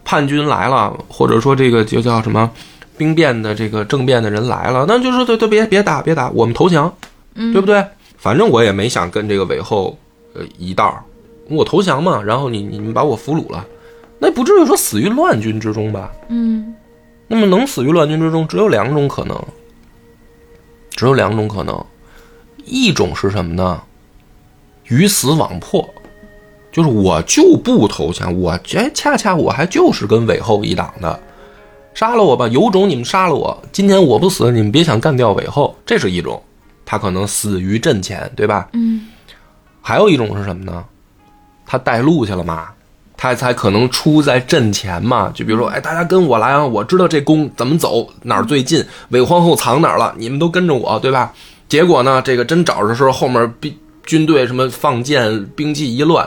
[0.04, 2.50] 叛军来了，或者说这个就叫什么
[2.96, 6.92] 兵变的这个政变的人来了，那就说对对别别打别打，我们投降，
[7.32, 7.84] 对不对？
[8.16, 9.96] 反正我也没想跟这个韦后
[10.34, 11.00] 呃一道，
[11.48, 12.20] 我投降嘛。
[12.20, 13.64] 然后你你们把我俘虏了，
[14.18, 16.10] 那不至于说死于乱军之中吧？
[16.28, 16.74] 嗯，
[17.28, 19.40] 那么能死于乱军之中，只有两种可能，
[20.90, 21.80] 只有两种可能。
[22.68, 23.82] 一种是什么呢？
[24.84, 25.88] 鱼死网破，
[26.72, 31.20] 就是我就不投降，我哎，恰恰我还就是跟韦后一党的，
[31.94, 36.42] 杀了我吧，有种你们杀了我，今天我不死，你们别想干掉韦后，这是一种，
[36.86, 38.68] 他可能死于阵前，对吧？
[38.72, 39.06] 嗯。
[39.82, 40.84] 还有一种是什么呢？
[41.66, 42.68] 他带路去了嘛，
[43.16, 45.30] 他才可能出在阵前嘛。
[45.34, 51.34] 就比如说，哎，大家跟我来啊，我知道这宫怎么走，哪儿最近，韦皇后藏哪儿了，你们都跟着我，对吧？
[51.68, 52.22] 结果呢？
[52.24, 56.26] 这个真找着的时候，后面兵军队什么放箭，兵器一乱，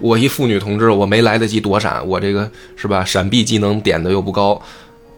[0.00, 3.04] 我一妇女同志，我没来得及躲闪，我这个是吧？
[3.04, 4.60] 闪避技能点的又不高，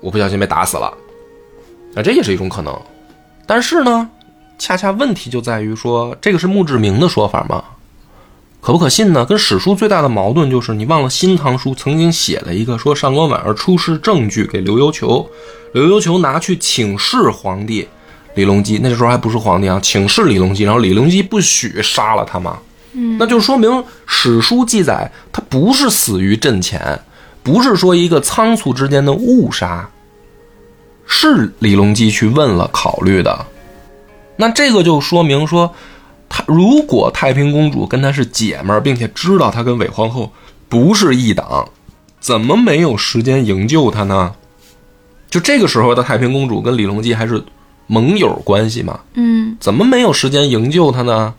[0.01, 0.93] 我不小心被打死了。
[1.95, 2.79] 啊，这也是一种可能。
[3.47, 4.11] 但是呢，
[4.59, 7.64] 恰恰问题就在于说，这个是墓志铭的说法吗？
[8.61, 9.25] 可不可信呢？
[9.25, 15.27] 跟史书最大的矛盾就是，你忘了《新唐书》曾经写了一个说上官婉儿出示证据给刘幽求，
[15.73, 17.89] 刘幽求拿去请示皇帝。
[18.35, 22.59] 李隆基那时候还不是皇帝啊，请示李隆基，然后李隆基不许杀了他嘛，
[22.93, 27.01] 嗯，那就说明史书记载他不是死于阵前，
[27.43, 29.89] 不是说一个仓促之间的误杀，
[31.07, 33.47] 是李隆基去问了考虑的，
[34.37, 35.74] 那这个就说明说，
[36.28, 40.33] 他如果太平公主跟他是姐们儿，并且知道他跟韦皇后
[40.68, 41.68] 不是一党，
[42.18, 44.35] 怎么没有时间营救他呢？
[45.28, 47.43] 就这个时候的太平公主跟李隆基还是
[47.87, 49.01] 盟友关系嘛？
[49.14, 51.35] 嗯，怎么没有时间营救他呢？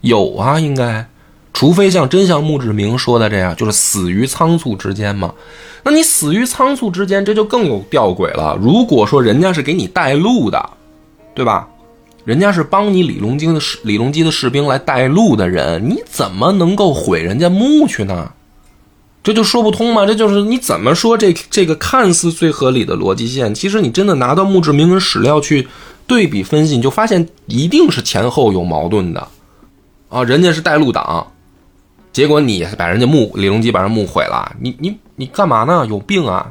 [0.00, 1.06] 有啊，应该，
[1.52, 5.34] 除非像真像墓志铭说的这样，就是死于仓促之间嘛。
[5.82, 8.58] 那你死于仓促之间，这就更有吊诡了。
[8.60, 10.70] 如果说人家是给你带路的，
[11.34, 11.68] 对吧？
[12.24, 18.30] 人家是帮你李隆基的士李隆基的士兵来带路的人，你怎么能够毁人家墓去呢？
[19.28, 20.06] 这就说不通嘛？
[20.06, 25.68] 这就是你怎么说这这个看似最合理的逻辑线，其实你真的拿到墓志铭跟史料去
[26.06, 29.28] 对比分析，你就发现一定是前后有矛盾的。
[30.08, 31.30] 啊，人家是带路党，
[32.10, 35.84] 结果你把人家墓李隆基把人墓毁了，你你你干嘛呢？
[35.86, 36.50] 有病啊，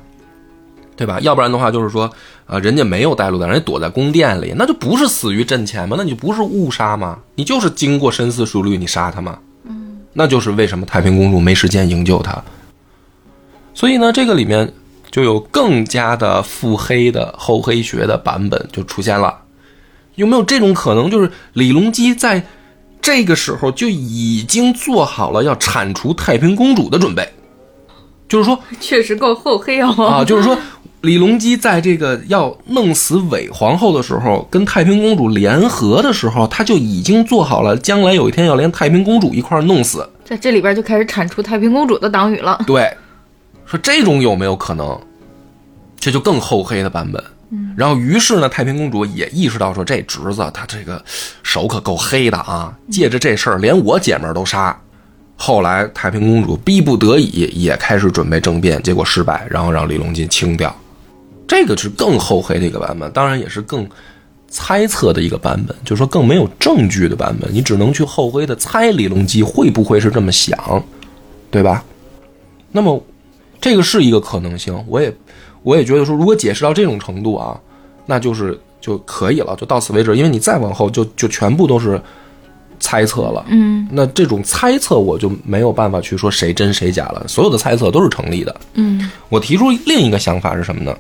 [0.96, 1.20] 对吧？
[1.22, 2.08] 要不然的话就是说，
[2.46, 5.96] 啊，人家没有带路的，人家躲在宫殿里，那就不是死于阵前吗？
[5.98, 7.18] 那你不是误杀吗？
[7.34, 9.40] 你就是经过深思熟虑，你杀他吗？
[9.64, 12.40] 嗯，那就是为什么太平公主没时间营救他。
[13.78, 14.74] 所以呢，这个里面
[15.12, 19.32] 就有更加的腹黑的厚黑学的版本就出现了。
[20.16, 21.12] 有没有这种可能？
[21.12, 22.44] 就是李隆基在
[23.00, 27.32] 这个时候就已经做好了要铲除太平公主的准备，
[28.28, 29.94] 就是说确实够厚黑哦。
[30.04, 30.58] 啊，就是说
[31.02, 40.10] 李隆基在这个要弄死韦皇后的时候，跟太平公主联合的时候，他就已经做好了将来有一天要连太平公主一块儿弄死。
[40.26, 42.60] 在这里边就开始铲除太平公主的党羽了。
[42.66, 42.92] 对，
[43.68, 45.00] 说这种有没有可能？
[46.00, 47.24] 这就更厚黑的版本。
[47.78, 51.04] 然后，于是呢，太平公主也意识到说，这侄子他这个
[51.44, 52.76] 手可够黑的啊！
[52.90, 54.78] 借着这事儿，连我姐们儿都杀。
[55.36, 60.76] 后来，太平公主逼不得已也开始准备政变，结果失败，然后让李隆基清掉。
[61.48, 63.88] 这个是更厚黑的一个版本，当然也是更
[64.50, 70.84] 猜测的一个版本，就是说更没有证据的版本，你只能去厚黑的猜李隆基会不会是这么想，
[71.50, 71.84] 对吧？
[72.72, 73.02] 那么，
[73.60, 75.14] 这个是一个可能性，我也。
[75.64, 77.60] 我也觉得说，如果解释到这种程度啊，
[78.06, 80.16] 那就是就可以了，就到此为止。
[80.16, 82.02] 因为你再往后，就就全部都是
[82.80, 83.44] 猜测了。
[83.50, 87.28] 嗯，那这种猜测我就没有办法去说谁真谁假了。
[87.28, 88.56] 所有的猜测都是成立的。
[88.76, 90.96] 嗯，我提出另一个想法是什么呢？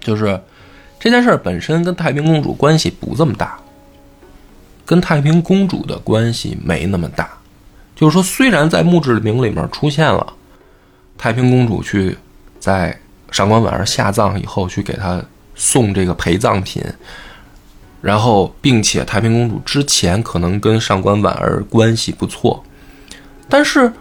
[0.00, 0.40] 就是
[0.98, 3.58] 这件事儿本身跟太平公主关系不这么大，
[4.86, 7.28] 跟太平公主的关系没那么大。
[7.94, 10.32] 就是说，虽然在墓志铭里面出现了
[11.18, 12.16] 太平公主去
[12.58, 12.98] 在。
[13.32, 15.20] 上官婉儿下葬以后，去给他
[15.56, 16.80] 送这个陪葬品，
[18.00, 22.62] 然后，并且太平公主之前可能跟上官婉儿关系不错，
[23.48, 23.92] 但是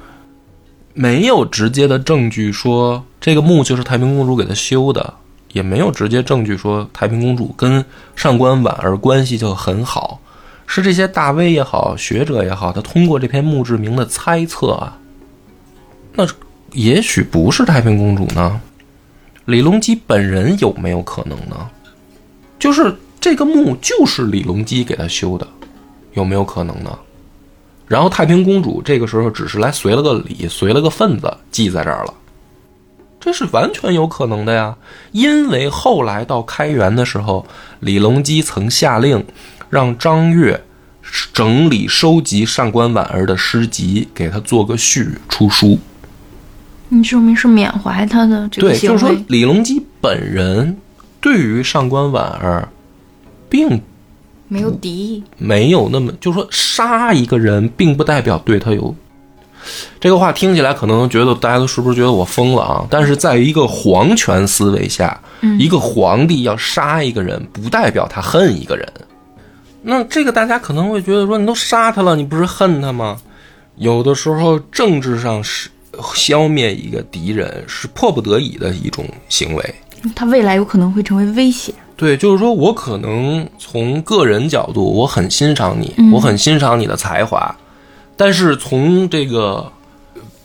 [0.93, 5.15] 没有直接的证据说这个墓就是太平公主给他修的，
[5.51, 7.83] 也没有直接证据说太平公主跟
[8.15, 10.19] 上官婉儿关系就很好，
[10.67, 14.99] 是这些大 V 也好，学者也好，他通过这篇墓志铭的猜测啊，
[16.13, 16.27] 那
[16.73, 18.61] 也许不是太平公主呢。
[19.45, 21.69] 李隆基本人有没有可能呢？
[22.59, 25.47] 就是这个墓就是李隆基给他修的，
[26.13, 26.97] 有没有可能呢？
[27.87, 32.13] 然后太平公主这个时候只是来随了个礼，随了个份子，记在这儿了，
[33.19, 34.75] 这是完全有可能的呀。
[35.11, 37.45] 因为后来到开元的时候，
[37.81, 39.23] 李隆基曾下令
[39.69, 40.63] 让张悦
[41.33, 45.77] 整理收集上官婉儿的诗集，给他做个序出书。
[46.93, 50.77] 你说明是缅怀他的这个对，就是说李隆基本人
[51.19, 52.67] 对于上官婉儿，
[53.49, 53.81] 并
[54.47, 58.93] 没有敌意，没有那么就是说杀一个人，并不代表对他有。
[59.99, 62.85] 这个话听起来可能觉得大家都是不是觉得我疯了啊？
[62.89, 65.19] 但是在一个皇权思维下，
[65.57, 68.87] 一个皇帝要杀一个人，不代表他恨一个人。
[69.81, 73.17] 那这个大家可能会觉得说，你都杀他了，你不是恨他吗？
[73.77, 75.69] 有的时候政治上是。
[76.15, 79.75] 消灭一个敌人是迫不得已的一种行为，
[80.15, 81.73] 他未来有可能会成为威胁。
[81.95, 87.55] 对，就是说我可能从个人角度，我很欣赏你，我很欣赏你的才华，
[88.17, 89.71] 但是从这个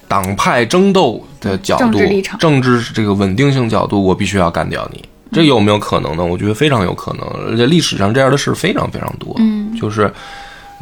[0.06, 5.02] 党派争斗的角度、政治立场、政治这个稳定性角度，我必须要干掉你。
[5.32, 6.24] 这有没有可能呢？
[6.24, 9.34] 我觉得非常有可能，而且历史上这样的事非常非常多。
[9.38, 10.12] 嗯，就是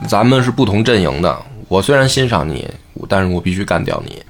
[0.08, 1.36] 咱们是不同阵营的，
[1.68, 2.68] 我虽然欣赏你，
[3.08, 4.22] 但是我必须干掉你。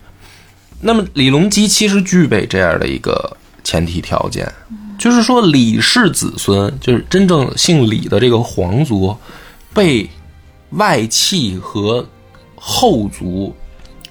[0.80, 4.46] 那么李隆基其实具备这样的一个前提条件，
[4.98, 9.16] 就是说李氏子孙，就是真正姓李的这个皇族，
[9.72, 10.08] 被
[10.70, 12.06] 外戚和
[12.54, 13.54] 后族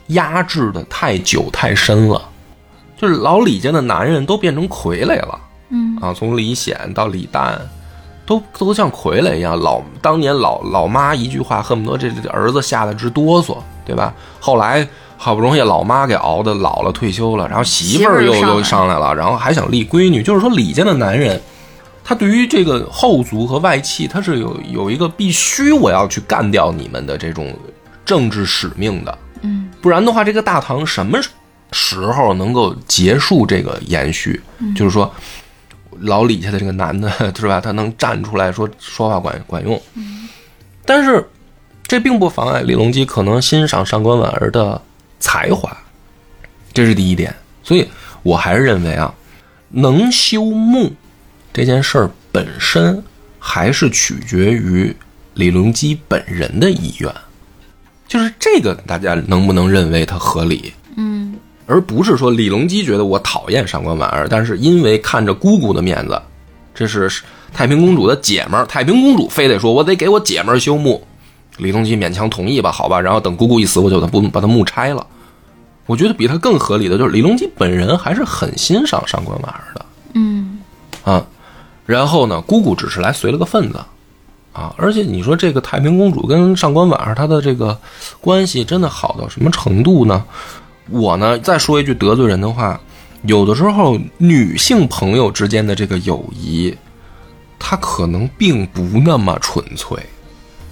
[0.08, 2.30] 压制的太久太深了，
[2.98, 5.40] 就是老李家的男人都变成傀儡了，
[5.70, 7.58] 嗯啊，从李显到李旦，
[8.26, 14.14] 都都像傀儡一样，老当年老老妈一句话，恨不得这这儿子吓得直哆嗦，对吧？
[14.40, 14.86] 后来。
[15.26, 21.42] 好不容易老妈给熬的老了退休了，然后媳妇儿又又上来了，然后还想立闺女，就是说李家的男人，
[22.04, 27.52] 他对于这个后族和外戚，他是有有一个必须我要去干掉你们的这种
[28.06, 31.20] 政治使命的，嗯，不然的话，这个大唐什么
[31.72, 34.40] 时候能够结束这个延续？
[34.76, 35.12] 就是说，
[36.02, 37.60] 老李家的这个男的 是吧？
[37.60, 39.82] 他能站出来说说话管管用，
[40.86, 41.28] 但是
[41.88, 44.80] 这并不妨碍李隆基可能欣赏上官婉儿的
[45.26, 45.76] 才华，
[46.72, 47.36] 这是第一点。
[47.64, 47.88] 所以
[48.22, 49.12] 我还是认为啊，
[49.70, 50.94] 能修墓
[51.52, 53.04] 这件事儿本身
[53.40, 54.96] 还是取决于
[55.34, 57.12] 李隆基本人的意愿，
[58.08, 60.72] 就是这个大家能不能认为它合理？
[60.96, 61.34] 嗯
[61.66, 66.22] 而不是说李隆基觉得我讨厌上官婉儿，但是因为看着姑姑的面子，
[66.76, 67.10] 这是
[67.52, 71.04] 太平公主的姐们儿，太平公主非得说我得给我姐们儿修墓，
[71.58, 75.08] 李隆基勉强同意吧，好吧，然后等姑姑一死，我就把不把她墓拆了。
[75.86, 79.86] 我觉得比他更合理的就是李隆基本人还是很欣赏上官婉儿的。
[80.14, 80.60] 嗯。
[81.04, 81.26] 啊，
[81.86, 83.80] 然后呢，姑姑只是来随了个份子。
[84.54, 87.78] 啊，而且你说这个太平公主跟上官婉儿她的这个
[88.22, 90.24] 关系真的好到什么程度呢？
[90.90, 92.80] 我呢再说一句得罪人的话，
[93.24, 96.74] 有的时候女性朋友之间的这个友谊，
[97.60, 99.98] 它可能并不那么纯粹，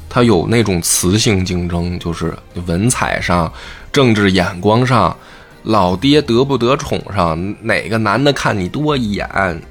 [0.08, 2.34] 它有那种雌性竞争，就是
[2.66, 3.52] 文采上、
[3.94, 5.16] 政治眼光上、
[5.62, 9.62] 老爹得不得宠上，哪个男的看你多一眼。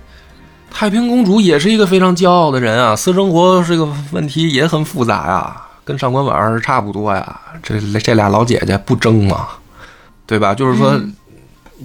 [0.70, 7.40] 太平公主也是一个非常骄傲的人啊，私生活这个问题也很复杂呀，跟上官婉儿差不多呀。
[7.62, 9.48] 这这俩老姐姐不争吗？
[10.24, 10.54] 对吧？
[10.54, 10.98] 就是说，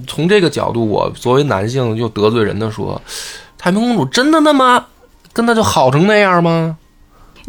[0.08, 3.02] 从这个角度，我作为男性又得罪人的说，
[3.58, 4.86] 太平公主真的那么
[5.34, 6.78] 跟他就好成那样吗？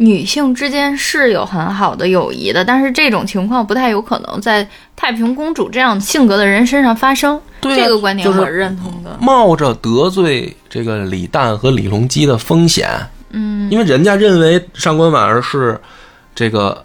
[0.01, 7.39] 女性之间是有很好的友谊的，但是这种情况不太有可能在太平公主这样性格的人身上发生。
[7.59, 9.17] 对啊这个观点我是认同的。
[9.19, 12.89] 冒着得罪这个李旦和李隆基的风险，
[13.31, 15.77] 嗯因为人家认为上官婉儿是
[16.33, 16.81] 这个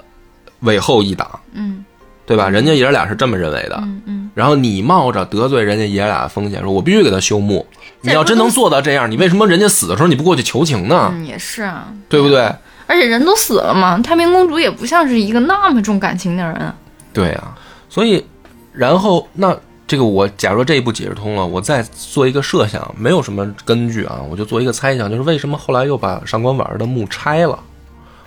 [0.60, 1.84] 韦后一党，嗯
[2.26, 2.48] 对吧？
[2.48, 3.78] 人家爷俩是这么认为的。
[3.82, 7.64] 嗯嗯，然后你冒着得罪人家爷俩的风险，说我必须给他修墓。
[8.00, 11.12] 你要真能做到这样，你为什么人家死的时候你不过去求情呢？
[11.14, 12.50] 嗯，也是啊，对不对？
[12.86, 16.74] 而且人都死了嘛，太平公主也不像是一个那么重感情的人啊。
[17.12, 17.56] 对啊，
[17.88, 18.24] 所以，
[18.72, 19.56] 然后那
[19.86, 27.58] 这个我假如这一步解释通了，我再做一个设想，没有什么根据啊，我就做一个猜想，就是为什么后来又把上官婉儿的墓拆了？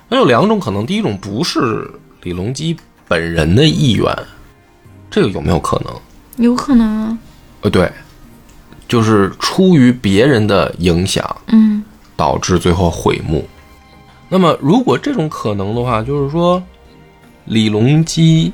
[0.09, 1.89] 那有两种可能，第一种不是
[2.23, 2.77] 李隆基
[3.07, 4.15] 本人的意愿，
[5.11, 5.93] 这个有没有可能？
[6.37, 7.17] 有可能啊。
[7.61, 7.91] 呃，对，
[8.87, 11.83] 就是出于别人的影响，嗯
[12.15, 13.45] 导致最后毁墓。
[14.29, 16.61] 那么，如果这种可能的话，就是说，
[17.45, 18.51] 李隆基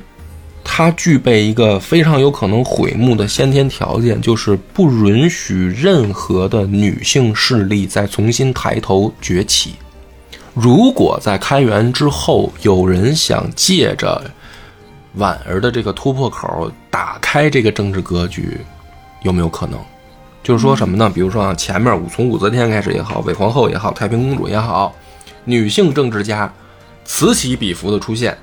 [0.63, 9.73] 他具备一个非常有可能毁墓的先天条件，就是不允许任何的女性势力再重新抬头崛起。
[10.53, 14.23] 如果在开元之后有人想借着
[15.15, 18.59] 婉儿的这个突破口打开这个政治格局，
[19.23, 19.79] 有没有可能？
[20.43, 21.11] 就是说什么呢？
[21.13, 24.93] 比如说啊，前面武从武则天开始也好，韦皇后也好，太平公主也好，
[25.45, 26.51] 女性政治家
[27.05, 28.37] 此起彼伏的出现。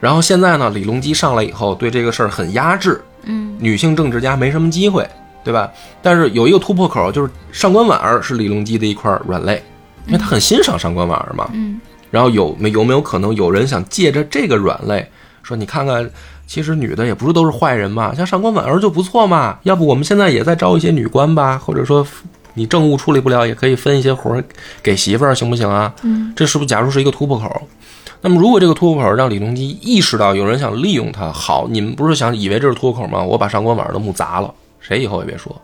[0.00, 5.08] 然后现在呢，李隆基上来以后，对这个事儿很压制，嗯女性政治家没什么机会，
[5.44, 5.70] 对吧？
[6.02, 9.62] 但是有一个突破口，就是上官婉儿是李隆基的一块软肋，
[10.06, 11.48] 因为他很欣赏上官婉儿嘛。
[11.52, 15.10] 嗯然后有没有没有可能有人想借着这个软肋，
[15.42, 16.10] 说你看看，
[16.46, 22.06] 其实女的也不是都是坏人嘛，像上官婉儿就不错嘛，要不我们现在也在招一些女官吧，或者说
[22.54, 24.44] 你政务处理不了，也可以分一些活儿
[24.82, 25.92] 给媳妇儿，行不行啊？
[26.02, 27.68] 嗯这是不是假如是一个突破口？
[28.20, 33.22] 那么如果这个突破口让李隆基意识到有人想利用他，好，你们不是想以为这是突破口吗？
[33.22, 35.54] 我把上官婉儿的墓砸了，谁以后也别说，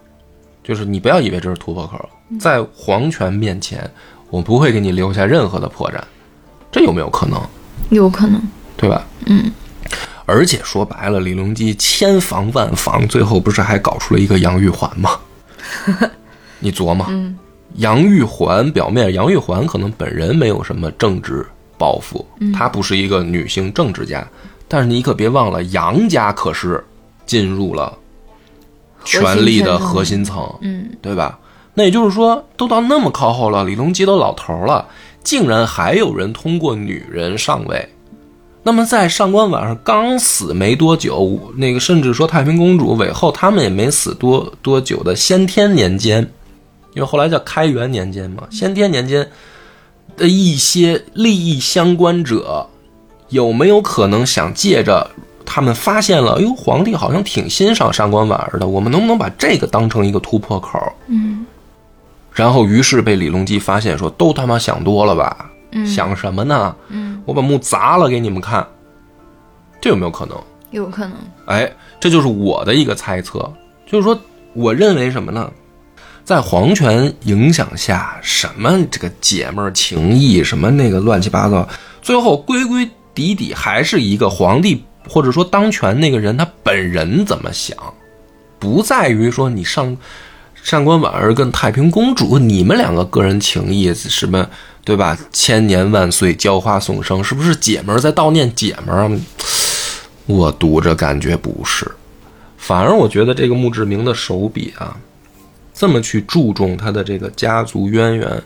[0.65, 2.09] 就是你不要以为这是突破口，
[2.41, 3.89] 在皇权面前，
[4.31, 6.01] 我不会给你留下任何的破绽。
[6.73, 7.41] 这有没有可能？
[7.91, 8.43] 有可能。
[8.77, 9.07] 对吧？
[9.27, 9.51] 嗯，
[10.25, 15.19] 而且说白了，李隆基千防万防，最后不是还搞出了一个杨玉环吗？
[16.61, 17.39] 你琢磨，嗯
[17.75, 21.47] 杨玉环表面杨玉环可能本人没有什么政治
[21.77, 24.27] 抱负，嗯她不是一个女性政治家，
[24.67, 26.83] 但是你可别忘了，杨家可是
[27.27, 27.97] 进入了
[29.05, 31.39] 权力的核心层，嗯对吧？
[31.75, 34.87] 那也就是说，都到那么靠后了，李隆基都老头了，
[35.23, 37.89] 竟然还有人通过女人上位。
[38.65, 46.29] 那么在上官婉儿刚死没多久，那个甚至说太平公主韦后他们也没死多多久的先天年间，
[46.99, 49.25] 因为后来叫开元年间嘛，先天年间
[50.17, 52.69] 的一些利益相关者，
[53.29, 55.09] 有没有可能想借着
[55.47, 60.93] 他们发现了，哎呦，皇帝好像挺欣赏上官婉儿的，我们能不能把这个当成一个突破口？
[61.07, 61.47] 嗯
[62.33, 65.49] 然后于是被李隆基发现说，都他妈想多了吧？
[65.71, 66.75] 嗯想什么呢？
[66.89, 68.67] 嗯，我把墓砸了给你们看，
[69.81, 70.37] 这有没有可能？
[70.73, 71.13] 有可能。
[71.47, 73.49] 哎，这就是我的一个猜测，
[73.87, 74.19] 就是说，
[74.53, 75.49] 我认为什么呢？
[76.29, 81.67] 在皇权影响下，什么这个姐妹情谊，什么那个乱七八糟，
[82.03, 87.75] 最后归归底底还是一个皇帝或者说当权那个人他本人怎么想，
[88.59, 89.97] 不在于说你上
[90.63, 94.47] 上官婉儿跟太平公主你们两个个人情谊什么
[94.85, 95.17] 对吧？
[95.33, 99.21] 千年万岁，浇花送生，是不是姐们儿在悼念姐们儿啊？
[100.27, 101.91] 我读着感觉不是，
[102.59, 104.95] 反而我觉得这个墓志铭的手笔啊，
[105.79, 108.43] 这么去注重他的这个家族渊源，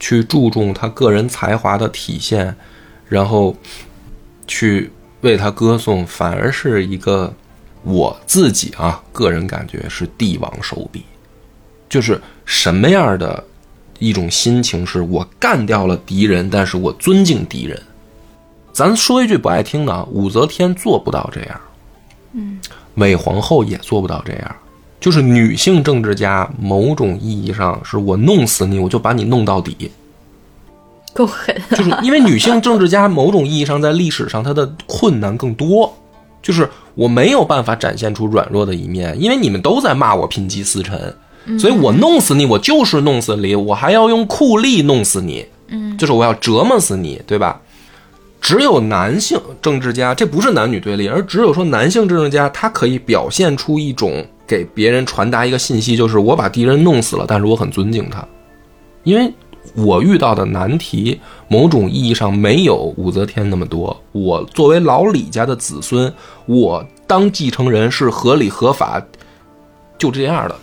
[0.00, 2.52] 去注重他个人才华的体现，
[3.08, 3.56] 然后
[4.48, 7.32] 去为他歌颂，反而是一个
[7.84, 11.04] 我自己啊个人感觉是帝王手笔，
[11.88, 13.44] 就是什么样的
[14.00, 17.80] 一种心情，是我干掉了敌人，但是我尊敬敌人。
[18.72, 21.60] 咱说一句不爱听的啊，武则天做不到这样，
[22.32, 22.60] 嗯，
[22.96, 24.56] 韦皇后也做不到这样。
[25.04, 29.90] 就是女性政治家，某种意义上是我弄死你，我就把你弄到底。
[31.12, 31.54] 够狠。
[31.72, 35.94] 就是因为女性政治家某种意义上在历史上她的困难更多，
[36.40, 41.14] 就是我没有办法展现出软弱的一面，因为你们都在骂我贫瘠思臣，
[41.58, 47.60] 所以我弄死你，我就是弄死你，我还要用酷吏弄死你，嗯，就是我要折磨死你，对吧？
[48.40, 58.26] 只有男性政治家，这不是男女对立，而只有说男性政治家，他可以表现出一种给别人传达一个信息，就是我把敌人弄死了，但是我很尊敬他，
[59.02, 59.32] 因为
[59.74, 61.18] 我遇到的难题，
[61.48, 63.98] 某种意义上没有武则天那么多。
[64.12, 66.12] 我作为老李家的子孙，
[66.46, 69.02] 我当继承人是合理合法，
[69.96, 70.56] 就这样的。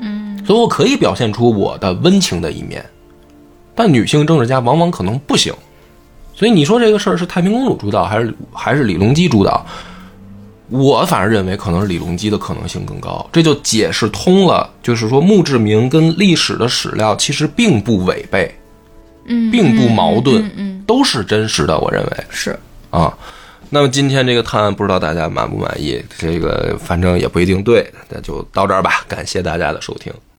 [0.00, 2.84] 嗯所以我可以表现出我的温情的一面，
[3.74, 5.52] 但女性政治家往往可能不行。
[6.34, 9.64] 所以你说这个事儿是太平公主主导，还是还是李隆基主导？
[10.68, 18.52] 我反而认为可能是李隆基的可能性更高，这就解释通了，就是说墓志铭跟历史的史料其实并不违背，
[19.26, 21.78] 嗯，并不矛盾，嗯嗯，都是真实的。
[21.78, 22.58] 我认为是。
[22.90, 23.16] 啊。
[23.68, 26.00] 那么今天这个探案不知道大家满不满意？
[26.16, 29.04] 这个反正也不一定对，那就到这儿吧。
[29.08, 30.12] 感谢大家的收听。